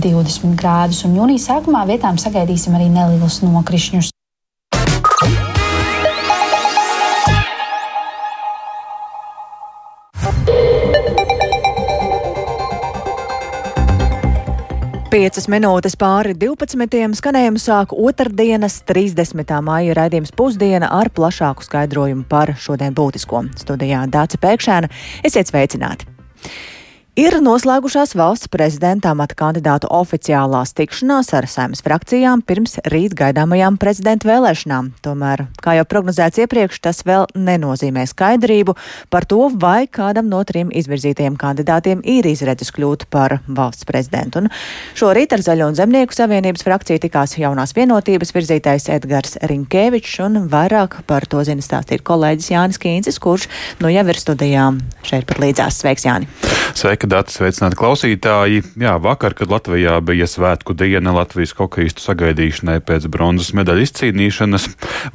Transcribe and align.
20 0.00 0.56
grādus, 0.58 1.04
un 1.06 1.18
jūnija 1.18 1.44
sākumā 1.44 1.84
vietām 1.88 2.18
sagaidīsim 2.20 2.74
arī 2.78 2.88
nelielus 2.92 3.42
nokrišņus. 3.44 4.10
Piecas 15.10 15.48
minūtes 15.50 15.96
pāri 15.98 16.36
12. 16.38 17.16
skanējumu 17.18 17.58
sāk 17.58 17.90
otrdienas 17.98 18.76
30. 18.86 19.56
māja 19.66 19.96
raidījums 19.98 20.30
pusdiena 20.38 20.86
ar 20.94 21.10
plašāku 21.10 21.66
skaidrojumu 21.66 22.28
par 22.30 22.54
šodien 22.54 22.94
būtisko. 22.94 23.42
Studijā 23.58 24.04
Dāca 24.06 24.38
Pēkšēna. 24.38 24.92
Esiet 25.26 25.50
sveicināti! 25.50 26.06
Ir 27.18 27.34
noslēgušās 27.42 28.12
valsts 28.14 28.46
prezidenta 28.46 29.10
amata 29.10 29.34
kandidātu 29.34 29.88
oficiālās 29.90 30.70
tikšanās 30.78 31.32
ar 31.34 31.48
saimnes 31.50 31.82
frakcijām 31.82 32.38
pirms 32.46 32.76
rīt 32.92 33.16
gaidāmajām 33.18 33.80
prezidenta 33.82 34.28
vēlēšanām. 34.28 34.92
Tomēr, 35.02 35.42
kā 35.58 35.74
jau 35.74 35.88
prognozēts 35.90 36.38
iepriekš, 36.44 36.78
tas 36.84 37.02
vēl 37.02 37.26
nenozīmē 37.34 38.04
skaidrību 38.06 38.76
par 39.10 39.26
to, 39.26 39.48
vai 39.50 39.88
kādam 39.90 40.28
no 40.30 40.38
trim 40.46 40.70
izvirzītajiem 40.70 41.34
kandidātiem 41.40 42.04
ir 42.06 42.28
izredzes 42.30 42.70
kļūt 42.76 43.08
par 43.10 43.40
valsts 43.48 43.90
prezidentu. 43.90 44.44
Un 44.44 44.52
šorīt 44.94 45.34
ar 45.34 45.42
Zaļo 45.42 45.72
un 45.72 45.80
Zemnieku 45.80 46.14
savienības 46.14 46.62
frakciju 46.62 47.02
tikās 47.08 47.34
jaunās 47.42 47.74
vienotības 47.74 48.30
virzītais 48.38 48.86
Edgars 48.86 49.34
Rinkēvičs, 49.50 50.20
un 50.28 50.44
vairāk 50.54 51.00
par 51.10 51.26
to 51.26 51.42
zina 51.42 51.66
stāstīt 51.66 52.06
kolēģis 52.06 52.54
Jānis 52.54 52.78
Kīncis, 52.78 53.18
kurš 53.18 53.50
nu 53.82 53.90
jau 53.90 54.06
ir 54.06 54.24
studijām 54.28 54.78
šeit 55.02 55.26
pat 55.26 55.42
līdzās. 55.42 55.82
Sveiks, 55.82 56.06
Jāni! 56.06 56.30
Sveiki! 56.70 56.99
Laika 57.00 57.16
dati 57.16 57.32
sveicināti 57.32 57.78
klausītāji. 57.80 58.58
Jā, 58.76 58.98
vakar, 59.00 59.32
kad 59.32 59.48
Latvijā 59.48 59.94
bija 60.04 60.26
svētku 60.28 60.74
diena 60.76 61.14
Latvijas 61.16 61.54
hokeistu 61.56 62.02
sagaidīšanai 62.04 62.74
pēc 62.84 63.06
bronzas 63.08 63.54
medaļu 63.56 63.86
izcīnīšanas, 63.86 64.66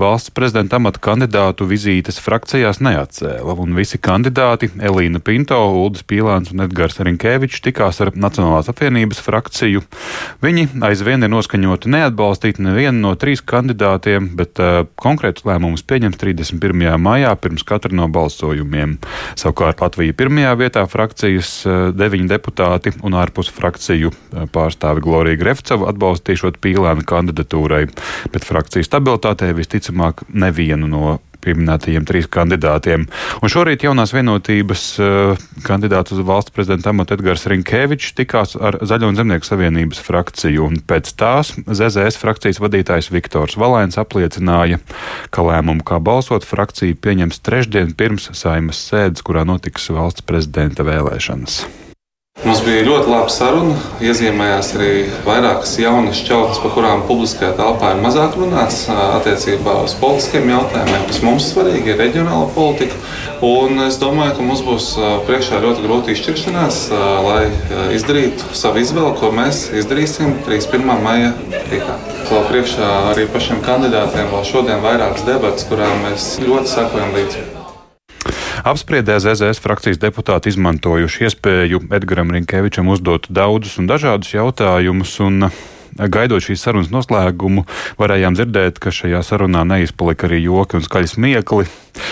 valsts 0.02 0.34
prezidenta 0.34 0.80
amata 0.80 0.98
kandidātu 1.06 1.68
vizītes 1.70 2.18
frakcijās 2.26 2.82
neatcēla, 2.82 3.54
un 3.54 3.78
visi 3.78 4.00
kandidāti- 4.02 4.72
Elīna 4.90 5.22
Pinto, 5.22 5.60
Uldis 5.84 6.02
Pīlāns 6.02 6.50
un 6.56 6.66
Edgars 6.66 6.98
Rinkevičs 6.98 7.62
tikās 7.62 8.02
ar 8.02 8.10
Nacionālās 8.18 8.66
apvienības 8.74 9.22
frakciju. 9.22 9.84
Viņi 10.42 10.82
aizvien 10.82 11.22
ir 11.22 11.30
noskaņoti 11.30 11.86
neatbalstīt 11.86 12.58
nevienu 12.58 13.00
no 13.00 13.14
trīs 13.14 13.46
kandidātiem, 13.46 14.32
bet 14.36 14.58
uh, 14.58 14.88
konkrētus 14.98 15.46
lēmumus 15.46 15.86
pieņems 15.86 16.18
31. 16.18 16.98
maijā 16.98 17.38
pirms 17.38 17.62
katra 17.62 17.94
no 17.94 18.08
balsojumiem. 18.10 18.98
Savukārt 19.36 19.86
Latvija 19.86 20.18
pirmajā 20.18 20.58
vietā 20.58 20.90
frakcijas 20.90 21.62
uh, 21.68 21.75
deviņi 21.96 22.30
deputāti 22.30 22.94
un 23.06 23.18
ārpus 23.20 23.52
frakciju 23.54 24.12
eh, 24.12 24.46
pārstāvi 24.52 25.04
Glorija 25.06 25.40
Grefcova 25.42 25.90
atbalstīšot 25.92 26.60
pīlēna 26.64 27.06
kandidatūrai, 27.08 27.86
bet 28.34 28.48
frakcijas 28.48 28.90
stabilitātei 28.90 29.54
visticamāk 29.58 30.26
nevienu 30.34 30.90
no 30.92 31.18
pieminētajiem 31.46 32.08
trīs 32.08 32.28
kandidātiem. 32.32 33.06
Un 33.42 33.52
šorīt 33.52 33.86
jaunās 33.86 34.14
vienotības 34.16 34.84
uh, 35.00 35.46
kandidāts 35.66 36.16
uz 36.16 36.24
valsts 36.26 36.54
prezidenta 36.56 36.92
amatu 36.92 37.16
Edgars 37.18 37.46
Rinkēvičs 37.52 38.16
tikās 38.18 38.56
ar 38.58 38.80
Zaļo 38.86 39.12
un 39.12 39.20
Zemnieku 39.20 39.48
savienības 39.48 40.02
frakciju, 40.06 40.68
un 40.70 40.82
pēc 40.88 41.14
tās 41.20 41.54
ZZS 41.66 42.20
frakcijas 42.22 42.62
vadītājs 42.64 43.12
Viktors 43.14 43.58
Valēns 43.62 44.00
apliecināja, 44.02 44.82
ka 45.30 45.46
lēmumu, 45.46 45.86
kā 45.86 46.02
balsot, 46.04 46.48
frakcija 46.48 46.98
pieņems 47.02 47.42
trešdien 47.46 47.96
pirms 47.98 48.32
saimas 48.34 48.82
sēdes, 48.90 49.26
kurā 49.26 49.46
notiks 49.48 49.92
valsts 49.94 50.26
prezidenta 50.26 50.88
vēlēšanas. 50.88 51.85
Mums 52.44 52.60
bija 52.62 52.84
ļoti 52.86 53.10
laba 53.10 53.32
saruna. 53.32 53.74
Iezīmējās 54.06 54.68
arī 54.76 54.90
vairākas 55.26 55.72
jaunas 55.82 56.20
šķautnes, 56.20 56.60
par 56.62 56.74
kurām 56.76 57.06
publiskajā 57.08 57.56
telpā 57.58 57.94
ir 57.96 58.04
mazāk 58.04 58.36
runāts 58.38 58.84
attiecībā 58.92 59.74
uz 59.86 59.96
politiskiem 59.98 60.52
jautājumiem, 60.52 61.08
kas 61.08 61.22
mums 61.26 61.48
svarīgi 61.54 61.94
ir 61.94 61.98
reģionāla 62.04 62.52
politika. 62.54 63.00
Un 63.46 63.82
es 63.88 63.98
domāju, 64.04 64.36
ka 64.38 64.46
mums 64.46 64.62
būs 64.68 64.92
priekšā 65.26 65.64
ļoti 65.64 65.88
grūti 65.88 66.14
izšķiršanās, 66.14 66.84
lai 67.26 67.42
izdarītu 67.98 68.54
savu 68.54 68.84
izvēli, 68.84 69.16
ko 69.24 69.34
mēs 69.34 69.66
izdarīsim 69.82 70.38
31. 70.46 71.04
maija 71.08 71.34
rītā. 71.72 71.98
Vēl 72.30 72.48
priekšā 72.52 72.94
arī 73.16 73.26
pašiem 73.34 73.66
kandidātiem 73.66 74.30
vēl 74.36 74.48
šodien 74.54 74.86
vairākas 74.86 75.26
debatas, 75.26 75.66
kurām 75.72 76.04
mēs 76.06 76.36
ļoti 76.46 76.76
sekojam 76.78 77.16
līdzi. 77.18 77.55
Apspriedē 78.66 79.20
ZZS 79.22 79.62
frakcijas 79.62 80.00
deputāti 80.02 80.50
izmantojuši 80.50 81.28
iespēju 81.28 81.84
Edgaram 81.94 82.32
Rinkevičam 82.34 82.88
uzdot 82.90 83.28
daudzus 83.30 83.76
un 83.78 83.86
dažādus 83.86 84.32
jautājumus. 84.34 85.12
Un 85.22 85.52
Gaidot 85.96 86.44
šīs 86.44 86.60
sarunas 86.66 86.90
noslēgumu, 86.92 87.62
varējām 88.02 88.36
dzirdēt, 88.36 88.82
ka 88.84 88.92
šajā 88.92 89.22
sarunā 89.24 89.62
neizpalika 89.70 90.28
arī 90.28 90.42
joki 90.44 90.76
un 90.76 90.84
skaļi 90.84 91.12
smiekli. 91.14 91.68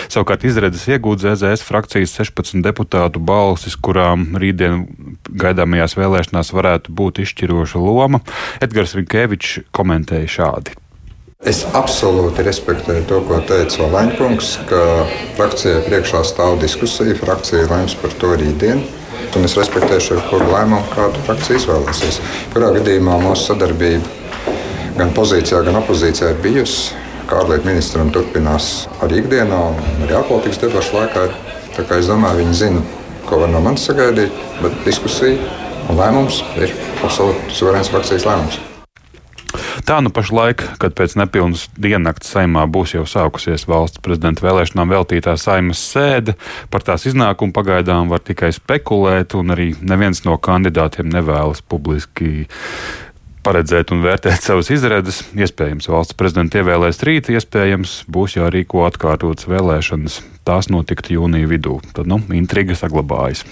Savukārt 0.08 0.46
izredzes 0.48 0.86
iegūt 0.88 1.20
ZZS 1.20 1.66
frakcijas 1.66 2.14
16 2.16 2.62
deputātu 2.64 3.20
balsis, 3.20 3.74
kurām 3.76 4.38
rītdien 4.40 4.86
gaidāmajās 5.28 5.98
vēlēšanās 5.98 6.54
varētu 6.56 6.94
būt 6.96 7.20
izšķiroša 7.26 7.82
loma, 7.82 8.22
Edgars 8.64 8.96
Rinkevičs 8.96 9.66
komentēja 9.74 10.32
šādi. 10.38 10.78
Es 11.44 11.58
absolūti 11.76 12.40
respektēju 12.40 13.02
to, 13.04 13.18
ko 13.28 13.36
teica 13.44 13.82
Valaņkungs, 13.82 14.54
ka 14.64 14.78
frakcijai 15.36 15.82
priekšā 15.84 16.22
stāv 16.24 16.56
diskusija, 16.62 17.18
frakcija 17.20 17.66
lems 17.68 17.92
par 18.00 18.14
to 18.22 18.30
rītdien. 18.40 18.80
Un 19.36 19.44
es 19.44 19.56
respektēšu 19.58 20.16
jebkuru 20.16 20.48
lēmumu, 20.48 20.80
kādu 20.94 21.20
frakcija 21.26 21.60
izvēlēsies. 21.60 22.22
Kurā 22.54 22.72
gadījumā 22.78 23.18
mūsu 23.26 23.50
sadarbība 23.50 24.08
gan 24.96 25.12
pozīcijā, 25.12 25.60
gan 25.68 25.82
opozīcijā 25.82 26.32
ir 26.32 26.42
bijusi. 26.44 26.96
Kā 27.28 27.42
ārlietu 27.42 27.68
ministram 27.68 28.12
turpinās 28.14 28.72
arī 29.04 29.20
ikdienā, 29.20 29.62
un 29.74 30.04
arī 30.06 30.16
ārpolitikas 30.22 30.64
debašu 30.64 30.96
laikā. 30.96 31.30
Tā 31.76 31.84
kā 31.88 32.00
es 32.00 32.08
domāju, 32.08 32.40
viņi 32.40 32.60
zina, 32.62 32.84
ko 33.28 33.44
var 33.44 33.52
no 33.52 33.60
manis 33.64 33.84
sagaidīt, 33.90 34.44
bet 34.64 34.84
diskusija 34.88 35.36
un 35.90 36.00
lēmums 36.00 36.40
ir 36.56 36.72
absolūti 37.02 37.58
suverēns 37.58 37.92
frakcijas 37.92 38.28
lēmums. 38.30 38.64
Tā 39.84 39.98
nu 40.00 40.08
pašlaik, 40.08 40.62
kad 40.80 40.94
pēc 40.96 41.12
nepilnas 41.20 41.66
diennakts 41.76 42.30
saimā 42.32 42.62
būs 42.72 42.94
jau 42.94 43.02
sākusies 43.04 43.66
valsts 43.68 44.00
prezidenta 44.00 44.46
vēlēšanām 44.46 44.88
veltītā 44.94 45.34
saimas 45.36 45.82
sēde, 45.92 46.38
par 46.72 46.86
tās 46.86 47.04
iznākumu 47.10 47.52
pagaidām 47.52 48.08
var 48.08 48.24
tikai 48.24 48.48
spekulēt, 48.56 49.36
un 49.36 49.52
arī 49.52 49.74
neviens 49.84 50.24
no 50.24 50.38
kandidātiem 50.40 51.12
nevēlas 51.12 51.60
publiski 51.68 52.46
paredzēt 53.44 53.92
un 53.92 54.00
vērtēt 54.06 54.40
savas 54.48 54.72
izredzes. 54.72 55.20
Iespējams, 55.36 55.90
valsts 55.92 56.16
prezidenta 56.16 56.62
ievēlēs 56.62 57.04
rīt, 57.04 57.28
iespējams, 57.36 58.06
būs 58.08 58.38
jārīko 58.40 58.86
atkārtotas 58.88 59.52
vēlēšanas 59.52 60.22
tās 60.44 60.68
notikt 60.72 61.08
jūnija 61.12 61.48
vidū. 61.48 61.78
Tad, 61.96 62.08
nu, 62.10 62.20
intriga 62.36 62.76
saglabājas. 62.78 63.44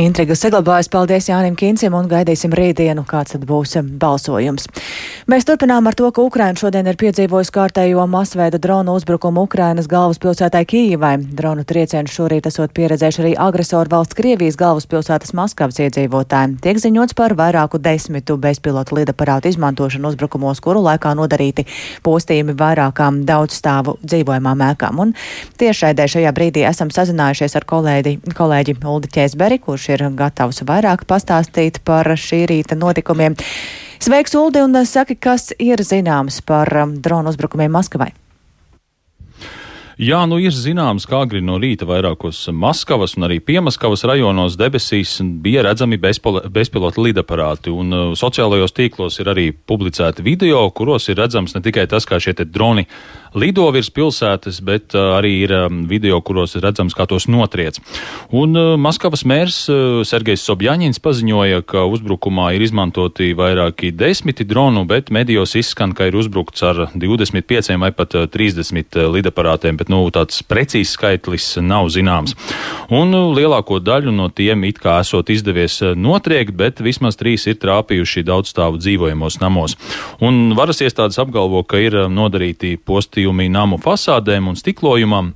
Intriga 0.00 0.36
saglabājas. 0.38 0.88
Paldies 0.90 1.28
Jānim 1.30 1.56
Kincim 1.58 1.94
un 1.96 2.08
gaidīsim 2.10 2.54
rītdienu, 2.56 3.04
kāds 3.08 3.36
tad 3.36 3.44
būs 3.48 3.76
balsojums. 4.00 4.66
Mēs 5.30 5.46
turpinām 5.46 5.86
ar 5.86 5.96
to, 5.98 6.08
ka 6.10 6.24
Ukraina 6.24 6.58
šodien 6.58 6.88
ir 6.90 6.98
piedzīvojusi 7.00 7.54
kārtējo 7.54 8.06
masveida 8.10 8.58
dronu 8.58 8.96
uzbrukumu 8.98 9.44
Ukrainas 9.46 9.88
galvaspilsētai 9.90 10.64
Kīvai. 10.70 11.12
Dronu 11.36 11.64
triecienu 11.68 12.10
šorīt 12.10 12.48
esot 12.50 12.72
pieredzējuši 12.76 13.22
arī 13.24 13.34
agresoru 13.48 13.92
valsts 13.92 14.16
Krievijas 14.18 14.58
galvaspilsētas 14.60 15.34
Maskavas 15.36 15.78
iedzīvotājiem. 15.84 16.56
Tiek 16.64 16.80
ziņots 16.80 17.16
par 17.18 17.36
vairāku 17.38 17.78
desmitu 17.82 18.38
bezpilotu 18.40 18.98
lidaparātu 18.98 19.52
izmantošanu 19.52 20.10
uzbrukumos, 20.14 20.62
kuru 20.64 20.82
laikā 20.88 21.12
nodarīti 21.18 21.66
postījumi 22.06 22.56
vairākām 22.58 23.22
daudzstāvu 23.28 23.98
dzīvojamām 24.02 24.66
ēkām. 24.72 25.04
Un 25.04 25.14
tiešraidē 25.60 26.08
šajā 26.10 26.29
šajā 26.30 26.36
brīdī 26.36 26.62
esam 26.68 26.90
sazinājušies 26.90 27.56
ar 27.56 27.64
kolēģi, 27.66 28.34
kolēģi 28.36 28.76
Uldi 28.84 29.10
Ķēsberi, 29.10 29.58
kurš 29.58 29.88
ir 29.96 30.04
gatavs 30.14 30.62
vairāk 30.62 31.06
pastāstīt 31.06 31.82
par 31.84 32.06
šī 32.06 32.46
rīta 32.46 32.76
notikumiem. 32.76 33.36
Sveiks, 34.00 34.34
Uldi, 34.34 34.62
un 34.62 34.86
saki, 34.86 35.16
kas 35.16 35.52
ir 35.58 35.82
zināms 35.82 36.40
par 36.42 36.68
um, 36.84 36.94
dronu 37.02 37.30
uzbrukumiem 37.30 37.70
Maskavai? 37.70 38.12
Jā, 40.00 40.22
nu 40.24 40.38
ir 40.40 40.54
zināms, 40.56 41.04
kā 41.04 41.18
agri 41.26 41.42
no 41.44 41.58
rīta 41.60 41.84
vairākos 41.84 42.46
Maskavas 42.56 43.18
un 43.18 43.26
arī 43.26 43.36
Piemaskavas 43.44 44.06
rajonos 44.08 44.56
debesīs 44.56 45.18
bija 45.44 45.66
redzami 45.66 45.98
bezpilota 46.00 47.04
lidaparāti, 47.04 47.68
un 47.68 47.92
uh, 47.92 48.06
sociālajos 48.16 48.72
tīklos 48.72 49.20
ir 49.20 49.28
arī 49.28 49.50
publicēti 49.52 50.24
video, 50.24 50.62
kuros 50.72 51.10
ir 51.10 51.20
redzams 51.20 51.52
ne 51.52 51.60
tikai 51.66 51.84
tas, 51.90 52.08
kā 52.08 52.16
šie 52.16 52.32
droni 52.46 52.86
lido 53.34 53.66
virs 53.74 53.90
pilsētas, 53.94 54.60
bet 54.66 54.94
uh, 54.96 55.16
arī 55.18 55.32
ir 55.44 55.54
um, 55.54 55.82
video, 55.90 56.20
kuros 56.24 56.56
ir 56.56 56.64
redzams, 56.66 56.94
kā 56.96 57.06
tos 57.10 57.28
notriec. 57.30 57.78
Un 58.34 58.56
uh, 58.58 58.74
Maskavas 58.80 59.22
mērs 59.28 59.62
uh, 59.70 60.00
Sergejs 60.06 60.44
Sobjaņins 60.46 61.02
paziņoja, 61.02 61.62
ka 61.68 61.84
uzbrukumā 61.90 62.50
ir 62.56 62.64
izmantoti 62.66 63.30
vairāki 63.38 63.92
desmiti 63.94 64.46
dronu, 64.48 64.84
bet 64.88 65.12
medijos 65.14 65.54
izskan, 65.58 65.94
ka 65.96 66.08
ir 66.10 66.18
uzbrukts 66.18 66.64
ar 66.66 66.86
25 66.94 67.78
vai 67.80 67.92
pat 67.94 68.16
30 68.32 68.98
lidaparātiem, 69.14 69.78
bet 69.78 69.92
nu, 69.92 70.02
tāds 70.14 70.42
precīzs 70.46 70.96
skaitlis 70.96 71.52
nav 71.62 71.90
zināms. 71.92 72.34
Un 72.90 73.14
lielāko 73.36 73.78
daļu 73.82 74.12
no 74.14 74.28
tiem 74.34 74.64
it 74.68 74.80
kā 74.82 74.98
esot 75.04 75.30
izdevies 75.30 75.80
notriekt, 75.96 76.56
bet 76.58 76.82
vismaz 76.82 77.18
trīs 77.20 77.46
ir 77.50 77.58
trāpījuši 77.62 78.26
daudzstāvu 78.26 78.80
dzīvojamos 78.82 79.38
namos. 79.42 79.76
Un 80.24 80.56
varas 80.58 80.82
iestādes 80.82 81.20
apgalvo, 81.22 81.62
ka 81.62 81.80
ir 81.80 81.96
nodarīti 82.10 82.74
postījumi 83.20 83.50
namu 83.52 83.76
fasādēm 83.76 84.48
un 84.48 84.56
stiklojumam. 84.56 85.34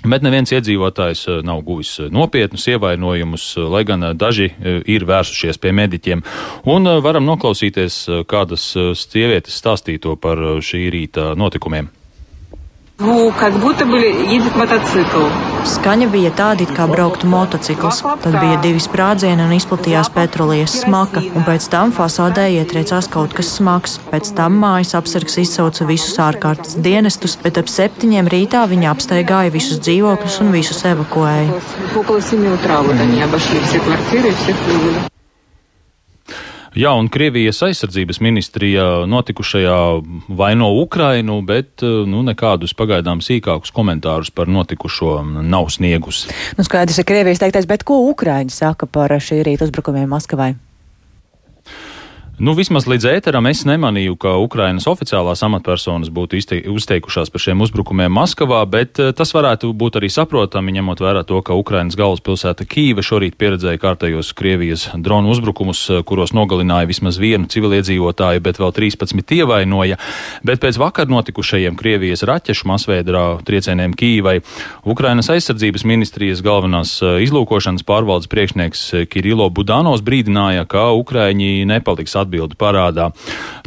Bet 0.00 0.22
neviens 0.24 0.48
iedzīvotājs 0.48 1.26
eh, 1.28 1.40
nav 1.44 1.60
guvis 1.60 1.98
eh, 2.00 2.08
nopietnus 2.08 2.64
ievainojumus, 2.72 3.44
eh, 3.58 3.66
lai 3.68 3.84
gan 3.84 4.16
daži 4.16 4.48
ir 4.88 5.04
vērsušies 5.04 5.60
pie 5.60 5.74
mediķiem. 5.76 6.22
Un 6.64 6.88
varam 7.04 7.26
noklausīties, 7.28 8.24
kādas 8.24 8.64
sievietes 8.96 9.60
stāstīto 9.60 10.16
par 10.16 10.40
šī 10.64 10.88
rīta 10.88 11.34
notikumiem. 11.36 11.90
Nu, 13.00 13.30
kā 13.32 13.48
būtu 13.56 13.86
bijis 13.88 14.48
motocikls. 14.60 15.36
Skaņa 15.70 16.06
bija 16.12 16.30
tāda, 16.36 16.64
it 16.66 16.72
kā 16.76 16.84
brauktu 16.88 17.28
motocikls. 17.32 18.02
Tad 18.04 18.34
bija 18.36 18.58
divi 18.60 18.80
sprādzieni 18.84 19.46
un 19.46 19.54
izplatījās 19.56 20.10
petrolijas 20.12 20.74
smaka, 20.82 21.22
un 21.24 21.46
pēc 21.46 21.68
tam 21.72 21.94
fasādē 21.96 22.44
ietriecās 22.58 23.08
kaut 23.12 23.32
kas 23.36 23.54
smags. 23.56 23.96
Pēc 24.10 24.34
tam 24.36 24.58
mājas 24.60 24.92
apsargs 24.98 25.38
izsauca 25.40 25.88
visus 25.88 26.18
ārkārtas 26.20 26.76
dienestus, 26.84 27.38
bet 27.40 27.60
ap 27.62 27.72
septiņiem 27.72 28.28
rītā 28.34 28.66
viņi 28.68 28.90
apsteigāja 28.92 29.54
visus 29.54 29.80
dzīvokļus 29.80 30.36
un 30.44 30.52
visus 30.58 30.84
evakuēja. 30.92 31.48
Jā, 36.78 36.92
un 36.94 37.08
Krievijas 37.10 37.58
aizsardzības 37.66 38.20
ministrija 38.22 38.84
notikušajā 39.10 39.78
vaino 40.38 40.68
Ukrainu, 40.78 41.40
bet 41.42 41.82
nu, 41.82 42.22
nekādus 42.26 42.76
pagaidām 42.78 43.22
sīkākus 43.24 43.74
komentārus 43.74 44.30
par 44.30 44.46
notikušo 44.46 45.18
nav 45.42 45.72
sniegusi. 45.74 46.30
Nu, 46.54 46.66
skaidrs 46.66 47.02
ir 47.02 47.08
Krievijas 47.10 47.42
teiktais, 47.42 47.66
bet 47.66 47.82
ko 47.82 47.98
Ukraiņi 48.12 48.54
saka 48.54 48.86
par 48.86 49.10
šī 49.18 49.42
rīta 49.46 49.66
uzbrukumiem 49.66 50.06
Maskavai? 50.14 50.52
Nu, 52.40 52.54
vismaz 52.56 52.86
līdz 52.88 53.04
ēteram 53.04 53.44
es 53.50 53.66
nemanīju, 53.68 54.14
ka 54.16 54.30
Ukrainas 54.40 54.86
oficiālās 54.88 55.42
amatpersonas 55.44 56.08
būtu 56.08 56.38
uzteikušās 56.72 57.28
par 57.28 57.42
šiem 57.44 57.60
uzbrukumiem 57.60 58.14
Maskavā, 58.16 58.62
bet 58.64 58.96
eh, 58.96 59.10
tas 59.12 59.34
varētu 59.36 59.74
būt 59.76 59.98
arī 60.00 60.08
saprotami, 60.08 60.72
ņemot 60.72 61.02
vērā 61.04 61.20
to, 61.28 61.36
ka 61.44 61.52
Ukrainas 61.52 61.98
galvaspilsēta 62.00 62.64
Kīva 62.64 63.04
šorīt 63.04 63.36
pieredzēja 63.36 63.82
kārtējos 63.82 64.30
Krievijas 64.38 64.86
dronu 64.96 65.34
uzbrukumus, 65.34 65.82
eh, 65.92 66.00
kuros 66.08 66.32
nogalināja 66.32 66.88
vismaz 66.88 67.18
vienu 67.20 67.44
civiliedzīvotāju, 67.44 68.40
bet 68.40 68.62
vēl 68.62 68.72
13 68.72 69.36
ievainoja. 69.36 70.00
Bet 70.40 70.64
pēc 70.64 70.80
vakar 70.80 71.12
notikušajiem 71.12 71.76
Krievijas 71.76 72.24
raķešu 72.24 72.72
masveidrā 72.72 73.26
triecieniem 73.44 73.92
Kīvai 73.92 74.38
Ukrainas 74.88 75.28
aizsardzības 75.36 75.84
ministrijas 75.84 76.40
galvenās 76.40 76.96
eh, 77.04 77.20
izlūkošanas 77.28 77.84
pārvaldes 77.84 78.32
priekšnieks 78.32 78.88
Kirilo 79.12 79.52
Budanovs 79.52 80.00
brīdināja, 80.00 80.64
ka 80.64 80.88
Ukraiņi 81.04 81.68
nepaliks 81.68 82.16
atbildīgi 82.16 82.29
atbildi 82.30 82.58
parādā. 82.58 83.10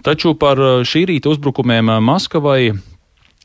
Taču 0.03 0.35
par 0.39 0.59
uh, 0.59 0.81
šī 0.87 1.07
rīta 1.11 1.31
uzbrukumiem 1.33 1.89
uh, 1.89 2.01
Maskavai 2.03 2.73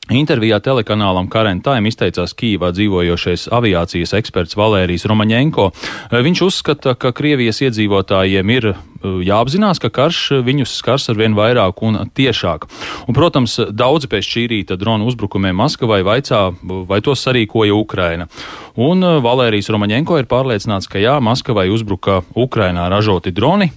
Intervijā 0.08 0.56
telekanālam 0.64 1.26
Karen 1.28 1.58
Time 1.60 1.90
izteicās 1.90 2.32
Kīvā 2.32 2.70
dzīvojošais 2.72 3.50
aviācijas 3.52 4.14
eksperts 4.16 4.56
Valērijs 4.56 5.04
Romaņenko. 5.10 5.68
Uh, 5.72 6.20
viņš 6.24 6.44
uzskata, 6.46 6.94
ka 6.96 7.12
Krievijas 7.12 7.60
iedzīvotājiem 7.66 8.54
ir 8.54 8.70
jāapzinās, 9.02 9.78
ka 9.78 9.90
karš 9.94 10.42
viņus 10.46 10.72
skars 10.80 11.08
ar 11.12 11.18
vien 11.18 11.36
vairāk 11.38 11.82
un 11.86 12.00
tiešāk. 12.10 12.66
Un, 13.06 13.14
protams, 13.14 13.58
daudzi 13.70 14.10
pēc 14.10 14.26
šī 14.26 14.46
rīta 14.50 14.78
dronu 14.80 15.06
uzbrukumiem 15.06 15.54
Maskavai 15.54 16.00
vaicā, 16.06 16.48
vai 16.62 17.00
tos 17.04 17.22
sarīkoja 17.22 17.76
Ukraina. 17.78 18.26
Un 18.74 19.04
Valērijs 19.22 19.70
Romaņenko 19.70 20.18
ir 20.18 20.30
pārliecināts, 20.30 20.90
ka 20.90 20.98
jā, 21.02 21.18
Maskavai 21.22 21.68
uzbruka 21.70 22.22
Ukrainā 22.34 22.88
ražoti 22.90 23.30
droni, 23.34 23.70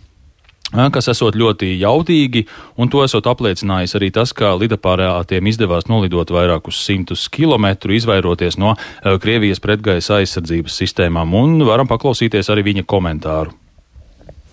kas 0.71 1.11
esot 1.11 1.35
ļoti 1.35 1.73
jautīgi, 1.81 2.45
un 2.79 2.91
to 2.91 3.03
esot 3.05 3.27
apliecinājis 3.27 3.95
arī 3.99 4.11
tas, 4.15 4.33
ka 4.33 4.53
lidapārātiem 4.59 5.47
izdevās 5.51 5.89
nolidot 5.91 6.31
vairākus 6.31 6.83
simtus 6.85 7.27
kilometru, 7.31 7.95
izvairoties 7.95 8.59
no 8.61 8.75
Krievijas 9.03 9.63
pretgaisa 9.63 10.21
aizsardzības 10.21 10.81
sistēmām, 10.83 11.35
un 11.35 11.59
varam 11.67 11.89
paklausīties 11.91 12.51
arī 12.53 12.71
viņa 12.71 12.87
komentāru. 12.87 13.60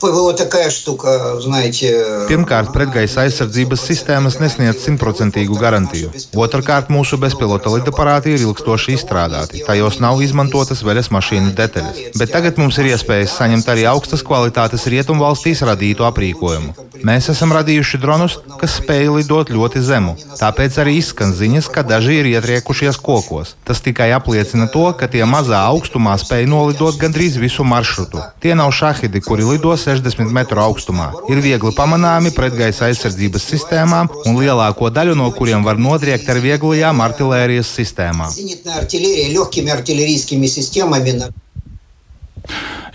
ПВО 0.04 0.34
такая 0.34 0.70
штука, 0.70 1.40
знаете. 1.40 1.88
Pirmkārt, 2.28 2.74
pretgaisa 2.76 3.24
aizsardzības 3.24 3.86
sistēmas 3.88 4.36
nesniedz 4.42 4.82
simtprocentīgu 4.84 5.56
garantiju. 5.56 6.10
Otrakārt, 6.36 6.90
mūsu 6.92 7.16
bezpilota 7.22 7.72
lidaparāti 7.72 8.34
ir 8.36 8.44
ilgstoši 8.44 8.98
izstrādāti. 8.98 9.62
Tajos 9.64 10.02
nav 10.04 10.20
izmantotas 10.26 10.84
veļas 10.84 11.08
mašīnu 11.08 11.54
detaļas. 11.56 12.02
Bet 12.20 12.34
tagad 12.36 12.60
mums 12.60 12.82
ir 12.84 12.90
iespējas 12.92 13.38
saņemt 13.40 13.70
arī 13.72 13.86
augstas 13.88 14.26
kvalitātes 14.28 14.90
rietumvalstīs 14.92 15.64
radītu 15.64 16.04
aprīkojumu. 16.10 16.76
Mēs 17.08 17.32
esam 17.32 17.56
radījuši 17.56 18.02
dronus, 18.04 18.38
kas 18.60 18.76
spēj 18.82 19.08
lidot 19.22 19.56
ļoti 19.56 19.80
zemu. 19.88 20.18
Tāpēc 20.36 20.82
arī 20.84 20.98
izskan 21.00 21.32
ziņas, 21.32 21.72
ka 21.72 21.86
daži 21.88 22.20
ir 22.20 22.32
ietriekušies 22.34 23.00
kokos. 23.00 23.56
Tas 23.64 23.80
tikai 23.80 24.12
apliecina 24.20 24.68
to, 24.68 24.84
ka 25.00 25.08
tie 25.08 25.24
mazā 25.24 25.64
augstumā 25.72 26.20
spēj 26.20 26.48
nolidot 26.52 27.00
gandrīz 27.00 27.40
visu 27.40 27.64
maršrutu. 27.64 28.20
Tie 28.44 28.52
nav 28.52 28.76
šahidi, 28.76 29.24
kuri 29.24 29.48
lidos 29.48 29.87
60 29.89 30.33
metru 30.37 30.63
augstumā. 30.63 31.09
Ir 31.33 31.41
viegli 31.45 31.73
pamanāmi 31.77 32.33
pretgaisa 32.37 32.89
aizsardzības 32.89 33.47
sistēmām, 33.53 34.11
un 34.29 34.41
lielāko 34.41 34.91
daļu 34.93 35.17
no 35.19 35.31
kuriem 35.37 35.65
var 35.67 35.81
nodriekt 35.81 36.29
ar 36.29 36.43
vieglajām 36.45 37.01
artilērijas 37.09 37.73
sistēmām. 37.79 38.35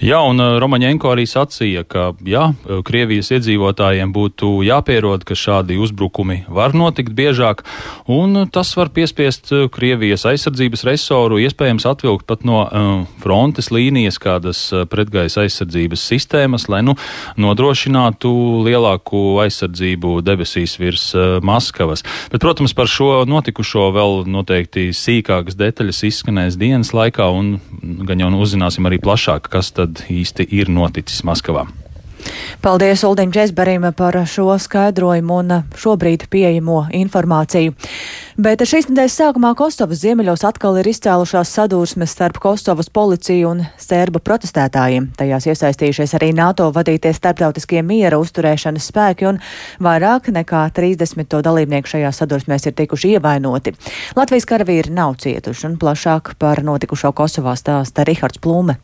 Jā, 0.04 0.18
un 0.28 0.36
uh, 0.44 0.58
Romaņenko 0.60 1.14
arī 1.14 1.24
sacīja, 1.24 1.86
ka 1.88 2.10
jā, 2.28 2.50
uh, 2.52 2.82
Krievijas 2.84 3.30
iedzīvotājiem 3.38 4.10
būtu 4.12 4.50
jāpierod, 4.68 5.22
ka 5.24 5.38
šādi 5.40 5.78
uzbrukumi 5.80 6.42
var 6.52 6.74
notikt 6.76 7.14
biežāk, 7.16 7.62
un 8.12 8.36
uh, 8.42 8.50
tas 8.52 8.74
var 8.76 8.92
piespiest 8.92 9.54
Krievijas 9.72 10.26
aizsardzības 10.28 10.84
resoru 10.90 11.40
iespējams 11.46 11.88
atvilkt 11.88 12.28
pat 12.28 12.44
no 12.44 12.66
uh, 12.66 12.90
frontes 13.24 13.72
līnijas 13.72 14.20
kādas 14.20 14.66
pretgaisa 14.92 15.46
aizsardzības 15.46 16.04
sistēmas, 16.12 16.68
lai 16.68 16.82
nu, 16.84 16.98
nodrošinātu 17.40 18.34
lielāku 18.68 19.24
aizsardzību 19.46 20.18
debesīs 20.28 20.76
virs 20.84 21.08
uh, 21.16 21.38
Maskavas. 21.40 22.04
Bet, 22.28 22.44
protams, 22.44 22.76
par 22.76 22.92
šo 22.92 23.22
notikušo 23.24 23.88
vēl 23.96 24.28
noteikti 24.28 24.90
sīkākas 24.92 25.56
detaļas 25.64 26.04
izskanēs 26.12 26.60
dienas 26.60 26.92
laikā, 26.92 27.32
un 27.32 27.56
gan 28.04 28.28
jau 28.28 28.36
uzzināsim 28.44 28.92
arī 28.92 29.00
plašāk, 29.00 29.48
kas 29.48 29.72
tad 29.72 29.93
tad 29.94 30.10
īsti 30.10 30.48
ir 30.51 30.69
noticis 30.74 31.24
Maskavā. 31.24 31.68
Paldies 32.62 33.04
Uldim 33.04 33.31
Česberim 33.31 33.84
par 33.98 34.16
šo 34.25 34.54
skaidrojumu 34.60 35.36
un 35.42 35.50
šobrīd 35.75 36.30
pieejamo 36.31 36.85
informāciju. 36.95 37.73
Bet 38.40 38.64
šīs 38.66 38.88
nedēļas 38.90 39.18
sākumā 39.19 39.52
Kosovas 39.59 40.00
ziemeļos 40.02 40.45
atkal 40.47 40.80
ir 40.80 40.88
izcēlušās 40.90 41.52
sadursmes 41.57 42.14
starp 42.16 42.40
Kosovas 42.42 42.90
policiju 42.90 43.50
un 43.52 43.66
sērbu 43.78 44.21
protestētājiem. 44.23 45.09
Tajās 45.19 45.50
iesaistījušies 45.52 46.16
arī 46.18 46.31
NATO 46.38 46.69
vadītie 46.73 47.12
starptautiskie 47.14 47.83
miera 47.83 48.21
uzturēšanas 48.23 48.88
spēki 48.94 49.28
un 49.30 49.42
vairāk 49.83 50.31
nekā 50.33 50.64
30 50.80 51.30
to 51.30 51.44
dalībnieku 51.44 51.94
šajā 51.97 52.14
sadursmēs 52.16 52.69
ir 52.69 52.78
tikuši 52.80 53.18
ievainoti. 53.18 53.76
Latvijas 54.16 54.50
karavīri 54.50 54.95
nav 54.95 55.19
cietuši 55.21 55.69
un 55.69 55.78
plašāk 55.83 56.38
par 56.40 56.64
notikušo 56.64 57.12
Kosovā 57.12 57.57
stāsta 57.59 58.07
Rihards 58.07 58.42
Plūme. 58.42 58.80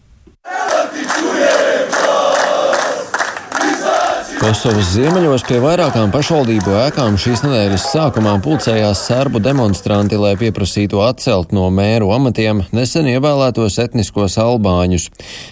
Kosovas 4.40 4.94
ziemeļos 4.96 5.44
pie 5.46 5.58
vairākām 5.60 6.14
pašvaldību 6.14 6.72
ēkām 6.86 7.18
šīs 7.20 7.42
nedēļas 7.44 7.84
sākumā 7.92 8.38
pulcējās 8.42 9.02
serbu 9.10 9.42
demonstranti, 9.44 10.16
lai 10.16 10.32
pieprasītu 10.40 11.02
atcelt 11.04 11.52
no 11.54 11.66
mēru 11.76 12.08
amatiem 12.16 12.64
nesen 12.72 13.10
ievēlētos 13.12 13.76
etniskos 13.84 14.40
albāņus. 14.40 15.10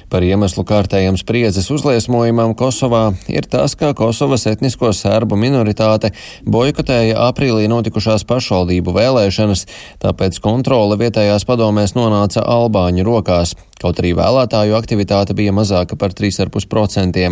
Par 0.07 0.23
iemeslu 0.23 0.63
kārtējam 0.65 1.19
spriedzes 1.19 1.67
uzliesmojumam 1.75 2.55
Kosovā 2.57 3.03
ir 3.27 3.45
tas, 3.51 3.75
ka 3.75 3.91
Kosovas 3.91 4.47
etnisko 4.49 4.89
serbu 4.95 5.35
minoritāte 5.35 6.15
boikotēja 6.47 7.19
aprīlī 7.27 7.67
notikušās 7.67 8.23
pašvaldību 8.25 8.95
vēlēšanas, 8.97 9.67
tāpēc 9.99 10.39
kontrole 10.39 10.95
vietējās 11.03 11.45
padomēs 11.45 11.93
nonāca 11.99 12.47
albāņu 12.55 13.05
rokās 13.11 13.57
kaut 13.81 14.01
arī 14.01 14.13
vēlētāju 14.17 14.77
aktivitāte 14.77 15.35
bija 15.37 15.53
mazāka 15.55 15.97
par 15.99 16.15
3,5%. 16.17 17.27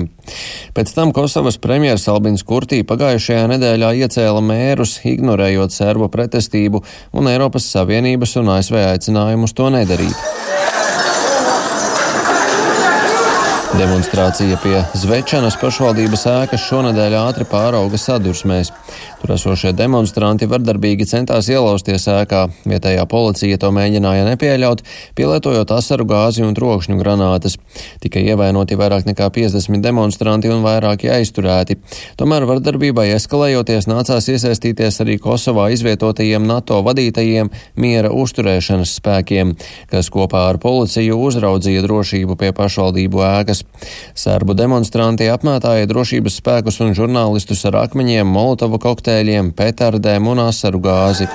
Pēc 0.75 0.93
tam 0.97 1.13
Kosovas 1.15 1.59
premjeras 1.61 2.07
Albins 2.11 2.45
Kurtī 2.47 2.81
pagājušajā 2.87 3.47
nedēļā 3.55 3.93
iecēla 4.05 4.43
mērus, 4.45 4.99
ignorējot 5.07 5.75
serbu 5.75 6.11
pretestību 6.13 6.83
un 7.15 7.31
Eiropas 7.31 7.69
Savienības 7.75 8.37
un 8.41 8.55
ASV 8.57 8.81
aicinājumus 8.85 9.57
to 9.57 9.71
nedarīt. 9.73 10.64
Demonstrācija 13.75 14.55
pie 14.63 14.77
Zvečanas 14.95 15.57
pašvaldības 15.59 16.21
ēkas 16.31 16.63
šonadēļ 16.69 17.15
ātri 17.19 17.47
pārauga 17.49 17.99
sadursmēs. 17.99 18.69
Tur 19.19 19.33
esošie 19.35 19.73
demonstranti 19.75 20.47
vardarbīgi 20.47 21.07
centās 21.09 21.49
ielausties 21.51 22.05
ēkā. 22.13 22.45
Vietējā 22.69 23.03
policija 23.11 23.57
to 23.59 23.71
mēģināja 23.75 24.27
nepieļaut, 24.29 24.83
pielietojot 25.17 25.73
asaru 25.75 26.05
gāzi 26.07 26.45
un 26.45 26.55
trokšņu 26.55 26.95
granātas. 27.01 27.57
Tika 28.03 28.23
ievainoti 28.23 28.77
vairāk 28.79 29.09
nekā 29.09 29.27
50 29.33 29.83
demonstranti 29.83 30.53
un 30.53 30.63
vairāki 30.63 31.11
aizturēti. 31.11 31.79
Tomēr 32.21 32.47
vardarbībai 32.47 33.09
eskalējoties 33.17 33.89
nācās 33.91 34.29
iesaistīties 34.31 35.01
arī 35.03 35.17
Kosovā 35.19 35.67
izvietotajiem 35.75 36.47
NATO 36.47 36.79
vadītajiem 36.85 37.51
miera 37.81 38.13
uzturēšanas 38.13 38.95
spēkiem, 39.01 39.55
kas 39.91 40.13
kopā 40.13 40.47
ar 40.53 40.61
policiju 40.63 41.19
uzraudzīja 41.27 41.83
drošību 41.89 42.39
pie 42.39 42.55
pašvaldību 42.55 43.25
ēkas. 43.33 43.64
Serbu 44.15 44.55
demonstranti 44.57 45.27
apmētāja 45.31 45.89
drošības 45.91 46.39
spēkus 46.41 46.81
un 46.85 46.95
žurnālistus 46.97 47.65
ar 47.69 47.81
akmeņiem, 47.85 48.27
molotovu 48.27 48.79
kokteļiem, 48.81 49.53
petardēm 49.57 50.31
un 50.31 50.45
asaru 50.47 50.81
gāzi. 50.85 51.29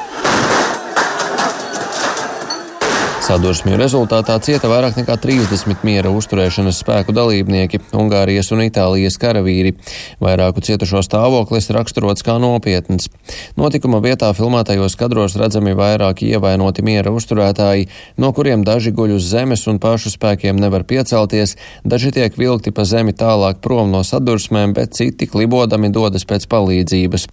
Sadursmju 3.30 3.76
rezultātā 3.78 4.34
cieta 4.42 4.66
vairāk 4.66 4.96
nekā 4.99 5.14
30 5.22 5.84
miera 5.87 6.10
uzturēšanas 6.10 6.80
spēku 6.82 7.12
dalībnieki, 7.14 7.78
Ungārijas 7.94 8.49
un 8.50 8.64
Itālijas 8.64 9.20
karavīri. 9.22 9.70
Vairāku 10.18 10.64
cietušo 10.66 10.99
stāvoklis 11.06 11.70
raksturots 11.70 12.26
kā 12.26 12.34
nopietns. 12.42 13.06
Notikuma 13.54 14.00
vietā 14.02 14.32
filmētajos 14.34 14.96
kadros 14.99 15.37
redzami 15.38 15.76
vairāki 15.78 16.32
ievainoti 16.32 16.82
miera 16.82 17.12
uzturētāji, 17.14 17.87
no 18.18 18.32
kuriem 18.34 18.64
daži 18.66 18.90
guļ 18.99 19.14
uz 19.20 19.30
zemes 19.30 19.62
un 19.70 19.78
pašu 19.78 20.10
spēkiem 20.16 20.58
nevar 20.58 20.82
piecelties, 20.82 21.54
daži 21.87 22.10
tiek 22.18 22.34
vilkti 22.34 22.75
pa 22.75 22.82
zemi 22.82 23.14
tālāk 23.14 23.62
prom 23.62 23.94
no 23.94 24.02
sadursmēm, 24.02 24.75
bet 24.75 24.99
citi 24.99 25.30
klibodami 25.30 25.92
dodas 25.94 26.26
pēc 26.26 26.49
palīdzības. 26.50 27.28